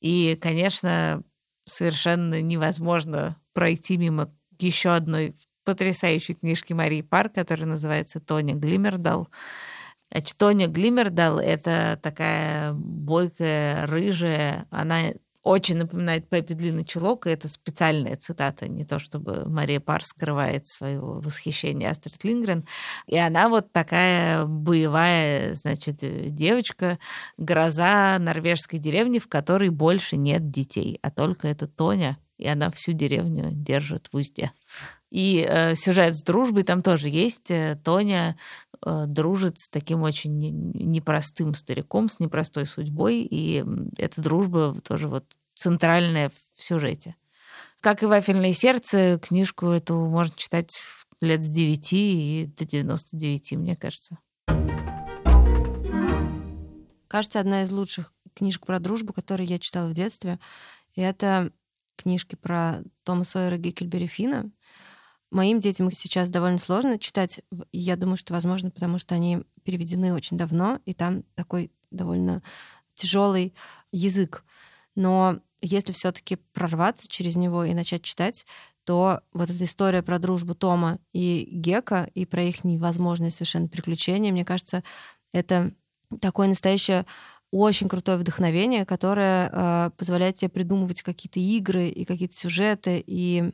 И, 0.00 0.36
конечно, 0.40 1.22
совершенно 1.64 2.42
невозможно 2.42 3.36
пройти 3.52 3.96
мимо 3.96 4.34
еще 4.58 4.90
одной 4.90 5.34
потрясающей 5.64 6.34
книжки 6.34 6.72
Марии 6.72 7.02
Пар, 7.02 7.28
которая 7.28 7.66
называется 7.66 8.20
«Тоня 8.20 8.54
Глимердал». 8.54 9.28
Тоня 10.36 10.66
Глимердал— 10.66 11.38
это 11.40 11.98
такая 12.02 12.72
бойкая, 12.72 13.86
рыжая, 13.86 14.66
она 14.70 15.12
очень 15.42 15.76
напоминает 15.76 16.28
Пеппи 16.28 16.54
Длинный 16.54 16.84
Чулок, 16.84 17.26
и 17.26 17.30
это 17.30 17.48
специальная 17.48 18.16
цитата, 18.16 18.68
не 18.68 18.84
то 18.84 18.98
чтобы 18.98 19.48
Мария 19.48 19.80
Пар 19.80 20.04
скрывает 20.04 20.66
свое 20.66 21.00
восхищение 21.00 21.90
Астрид 21.90 22.22
Лингрен. 22.24 22.64
И 23.06 23.16
она 23.16 23.48
вот 23.48 23.72
такая 23.72 24.44
боевая, 24.44 25.54
значит, 25.54 25.98
девочка, 26.34 26.98
гроза 27.38 28.18
норвежской 28.18 28.78
деревни, 28.78 29.18
в 29.18 29.28
которой 29.28 29.70
больше 29.70 30.16
нет 30.16 30.50
детей, 30.50 30.98
а 31.02 31.10
только 31.10 31.48
это 31.48 31.66
Тоня, 31.66 32.18
и 32.36 32.46
она 32.46 32.70
всю 32.70 32.92
деревню 32.92 33.50
держит 33.52 34.08
в 34.12 34.16
узде. 34.16 34.52
И 35.10 35.44
э, 35.46 35.74
сюжет 35.74 36.16
с 36.16 36.22
дружбой 36.22 36.62
там 36.62 36.82
тоже 36.82 37.08
есть. 37.08 37.50
Э, 37.50 37.76
Тоня 37.82 38.36
дружит 38.84 39.58
с 39.58 39.68
таким 39.68 40.02
очень 40.02 40.38
непростым 40.38 41.54
стариком, 41.54 42.08
с 42.08 42.18
непростой 42.18 42.66
судьбой, 42.66 43.26
и 43.30 43.64
эта 43.98 44.22
дружба 44.22 44.74
тоже 44.82 45.08
вот 45.08 45.24
центральная 45.54 46.30
в 46.54 46.62
сюжете. 46.62 47.16
Как 47.80 48.02
и 48.02 48.06
«Вафельное 48.06 48.52
сердце», 48.52 49.18
книжку 49.18 49.66
эту 49.66 49.94
можно 49.94 50.34
читать 50.36 50.80
лет 51.20 51.42
с 51.42 51.50
9 51.50 51.92
и 51.92 52.50
до 52.56 52.64
99, 52.64 53.52
мне 53.52 53.76
кажется. 53.76 54.18
Кажется, 57.08 57.40
одна 57.40 57.62
из 57.62 57.72
лучших 57.72 58.14
книжек 58.34 58.66
про 58.66 58.78
дружбу, 58.80 59.12
которые 59.12 59.46
я 59.46 59.58
читала 59.58 59.88
в 59.88 59.92
детстве, 59.92 60.38
и 60.94 61.00
это 61.00 61.52
книжки 61.96 62.36
про 62.36 62.82
Тома 63.02 63.24
Сойера 63.24 63.56
Геккельбери 63.56 64.06
Фина. 64.06 64.50
Моим 65.30 65.60
детям 65.60 65.88
их 65.88 65.96
сейчас 65.96 66.30
довольно 66.30 66.58
сложно 66.58 66.98
читать. 66.98 67.40
Я 67.72 67.96
думаю, 67.96 68.16
что, 68.16 68.32
возможно, 68.32 68.70
потому 68.70 68.98
что 68.98 69.14
они 69.14 69.42
переведены 69.62 70.12
очень 70.12 70.36
давно, 70.36 70.80
и 70.84 70.94
там 70.94 71.22
такой 71.34 71.70
довольно 71.90 72.42
тяжелый 72.94 73.54
язык. 73.92 74.44
Но 74.96 75.40
если 75.60 75.92
все-таки 75.92 76.36
прорваться 76.36 77.08
через 77.08 77.36
него 77.36 77.64
и 77.64 77.74
начать 77.74 78.02
читать, 78.02 78.46
то 78.84 79.20
вот 79.32 79.50
эта 79.50 79.64
история 79.64 80.02
про 80.02 80.18
дружбу 80.18 80.54
Тома 80.54 80.98
и 81.12 81.48
Гека 81.52 82.08
и 82.14 82.24
про 82.24 82.42
их 82.42 82.64
невозможные 82.64 83.30
совершенно 83.30 83.68
приключения, 83.68 84.32
мне 84.32 84.44
кажется, 84.44 84.82
это 85.32 85.72
такое 86.20 86.48
настоящее 86.48 87.06
очень 87.52 87.88
крутое 87.88 88.18
вдохновение, 88.18 88.84
которое 88.84 89.50
э, 89.52 89.90
позволяет 89.96 90.36
тебе 90.36 90.48
придумывать 90.48 91.02
какие-то 91.02 91.40
игры 91.40 91.88
и 91.88 92.04
какие-то 92.04 92.34
сюжеты. 92.34 93.02
И 93.04 93.52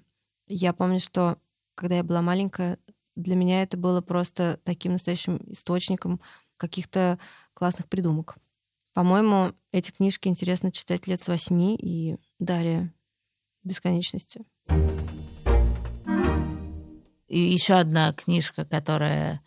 я 0.48 0.72
помню, 0.72 1.00
что 1.00 1.38
когда 1.76 1.96
я 1.96 2.02
была 2.02 2.22
маленькая, 2.22 2.78
для 3.14 3.36
меня 3.36 3.62
это 3.62 3.76
было 3.76 4.00
просто 4.00 4.58
таким 4.64 4.92
настоящим 4.92 5.36
источником 5.46 6.20
каких-то 6.56 7.18
классных 7.54 7.88
придумок. 7.88 8.36
По-моему, 8.94 9.52
эти 9.72 9.90
книжки 9.90 10.26
интересно 10.26 10.72
читать 10.72 11.06
лет 11.06 11.20
с 11.20 11.28
восьми 11.28 11.76
и 11.76 12.16
далее 12.38 12.92
бесконечности. 13.62 14.44
И 17.28 17.38
еще 17.38 17.74
одна 17.74 18.12
книжка, 18.12 18.64
которая 18.64 19.42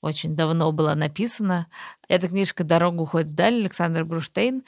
очень 0.00 0.34
давно 0.34 0.72
была 0.72 0.94
написана. 0.94 1.66
Эта 2.08 2.28
книжка 2.28 2.64
«Дорога 2.64 3.02
уходит 3.02 3.32
вдаль» 3.32 3.56
Александр 3.56 4.04
Бруштейн. 4.04 4.64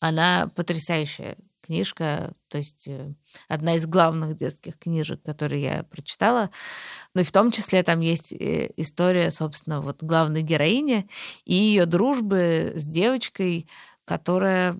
Она 0.00 0.48
потрясающая 0.54 1.36
книжка, 1.68 2.32
то 2.48 2.58
есть 2.58 2.88
э, 2.88 3.12
одна 3.46 3.76
из 3.76 3.86
главных 3.86 4.36
детских 4.36 4.78
книжек, 4.78 5.22
которые 5.22 5.62
я 5.62 5.82
прочитала. 5.84 6.50
Но 7.14 7.20
и 7.20 7.24
в 7.24 7.30
том 7.32 7.52
числе 7.52 7.82
там 7.82 8.00
есть 8.00 8.32
э, 8.32 8.70
история, 8.76 9.30
собственно, 9.30 9.82
вот 9.82 10.02
главной 10.02 10.42
героини 10.42 11.08
и 11.44 11.54
ее 11.54 11.84
дружбы 11.84 12.72
с 12.74 12.84
девочкой, 12.84 13.68
которая 14.06 14.76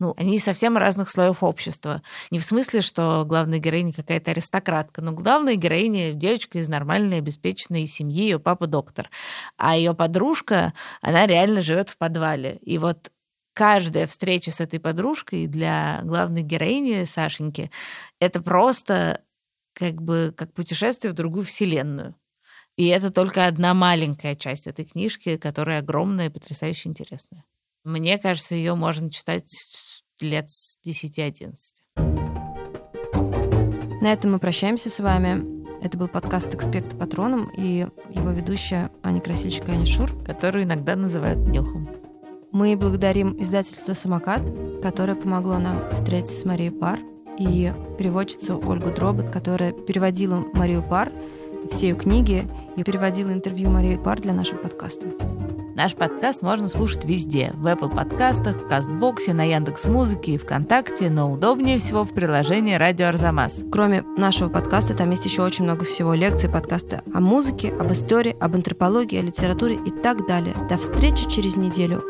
ну, 0.00 0.14
они 0.16 0.38
совсем 0.38 0.76
разных 0.76 1.08
слоев 1.08 1.42
общества. 1.42 2.02
Не 2.30 2.38
в 2.38 2.44
смысле, 2.44 2.80
что 2.80 3.24
главная 3.26 3.58
героиня 3.58 3.92
какая-то 3.92 4.32
аристократка, 4.32 5.02
но 5.02 5.12
главная 5.12 5.54
героиня 5.54 6.12
девочка 6.12 6.58
из 6.58 6.68
нормальной, 6.68 7.18
обеспеченной 7.18 7.86
семьи, 7.86 8.24
ее 8.24 8.40
папа 8.40 8.66
доктор. 8.66 9.08
А 9.56 9.76
ее 9.76 9.94
подружка, 9.94 10.74
она 11.00 11.26
реально 11.26 11.62
живет 11.62 11.90
в 11.90 11.96
подвале. 11.96 12.58
И 12.62 12.78
вот 12.78 13.10
каждая 13.54 14.06
встреча 14.06 14.50
с 14.50 14.60
этой 14.60 14.80
подружкой 14.80 15.46
для 15.46 16.00
главной 16.02 16.42
героини 16.42 17.04
Сашеньки 17.04 17.70
это 18.20 18.42
просто 18.42 19.22
как 19.72 20.02
бы 20.02 20.34
как 20.36 20.52
путешествие 20.52 21.12
в 21.12 21.16
другую 21.16 21.44
вселенную. 21.44 22.14
И 22.76 22.88
это 22.88 23.10
только 23.10 23.46
одна 23.46 23.72
маленькая 23.72 24.34
часть 24.34 24.66
этой 24.66 24.84
книжки, 24.84 25.36
которая 25.36 25.78
огромная 25.78 26.26
и 26.26 26.30
потрясающе 26.30 26.88
интересная. 26.88 27.44
Мне 27.84 28.18
кажется, 28.18 28.56
ее 28.56 28.74
можно 28.74 29.10
читать 29.10 29.48
лет 30.20 30.50
с 30.50 30.78
10-11. 30.86 31.54
На 34.00 34.12
этом 34.12 34.32
мы 34.32 34.38
прощаемся 34.38 34.90
с 34.90 34.98
вами. 35.00 35.64
Это 35.84 35.96
был 35.96 36.08
подкаст 36.08 36.52
«Экспект 36.54 36.98
патроном» 36.98 37.50
и 37.56 37.86
его 38.10 38.30
ведущая 38.30 38.90
Аня 39.02 39.20
Красильщик 39.20 39.68
и 39.68 39.72
Аня 39.72 39.86
Шур. 39.86 40.10
Которую 40.24 40.64
иногда 40.64 40.96
называют 40.96 41.38
Нюхом. 41.38 42.03
Мы 42.54 42.76
благодарим 42.76 43.34
издательство 43.40 43.94
«Самокат», 43.94 44.40
которое 44.80 45.16
помогло 45.16 45.58
нам 45.58 45.90
встретиться 45.92 46.38
с 46.38 46.44
Марией 46.44 46.70
Пар, 46.70 47.00
и 47.36 47.72
переводчицу 47.98 48.62
Ольгу 48.64 48.92
Дробот, 48.92 49.30
которая 49.30 49.72
переводила 49.72 50.44
Марию 50.54 50.80
Пар, 50.80 51.10
все 51.68 51.88
ее 51.88 51.96
книги 51.96 52.46
и 52.76 52.84
переводила 52.84 53.32
интервью 53.32 53.70
Марии 53.70 53.96
Пар 53.96 54.20
для 54.20 54.32
нашего 54.32 54.58
подкаста. 54.58 55.08
Наш 55.74 55.96
подкаст 55.96 56.42
можно 56.42 56.68
слушать 56.68 57.04
везде. 57.04 57.50
В 57.56 57.66
Apple 57.66 57.92
подкастах, 57.92 58.56
в 58.56 58.68
Кастбоксе, 58.68 59.34
на 59.34 59.42
Яндекс 59.42 59.86
Музыке 59.86 60.34
и 60.34 60.38
ВКонтакте, 60.38 61.10
но 61.10 61.32
удобнее 61.32 61.80
всего 61.80 62.04
в 62.04 62.12
приложении 62.12 62.74
«Радио 62.74 63.08
Арзамас». 63.08 63.64
Кроме 63.72 64.02
нашего 64.16 64.48
подкаста, 64.48 64.94
там 64.94 65.10
есть 65.10 65.24
еще 65.24 65.42
очень 65.42 65.64
много 65.64 65.84
всего. 65.84 66.14
Лекций, 66.14 66.48
подкасты 66.48 67.02
о 67.12 67.18
музыке, 67.18 67.74
об 67.80 67.90
истории, 67.90 68.36
об 68.38 68.54
антропологии, 68.54 69.18
о 69.18 69.22
литературе 69.22 69.74
и 69.74 69.90
так 69.90 70.28
далее. 70.28 70.54
До 70.68 70.76
встречи 70.76 71.28
через 71.28 71.56
неделю. 71.56 72.04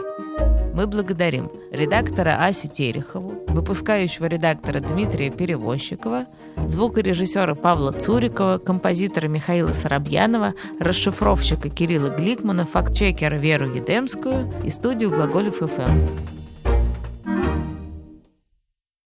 Мы 0.75 0.89
благодарим 0.89 1.53
редактора 1.71 2.45
Асю 2.45 2.67
Терехову, 2.67 3.45
выпускающего 3.47 4.27
редактора 4.27 4.81
Дмитрия 4.81 5.31
Перевозчикова, 5.31 6.27
звукорежиссера 6.67 7.55
Павла 7.55 7.93
Цурикова, 7.93 8.59
композитора 8.59 9.29
Михаила 9.29 9.73
Соробьянова, 9.73 10.55
расшифровщика 10.81 11.69
Кирилла 11.69 12.09
Гликмана, 12.09 12.67
фактчекера 12.67 13.37
Веру 13.37 13.73
Едемскую 13.73 14.53
и 14.65 14.71
студию 14.71 15.11
Глаголев 15.11 15.59
ФМ. 15.59 16.34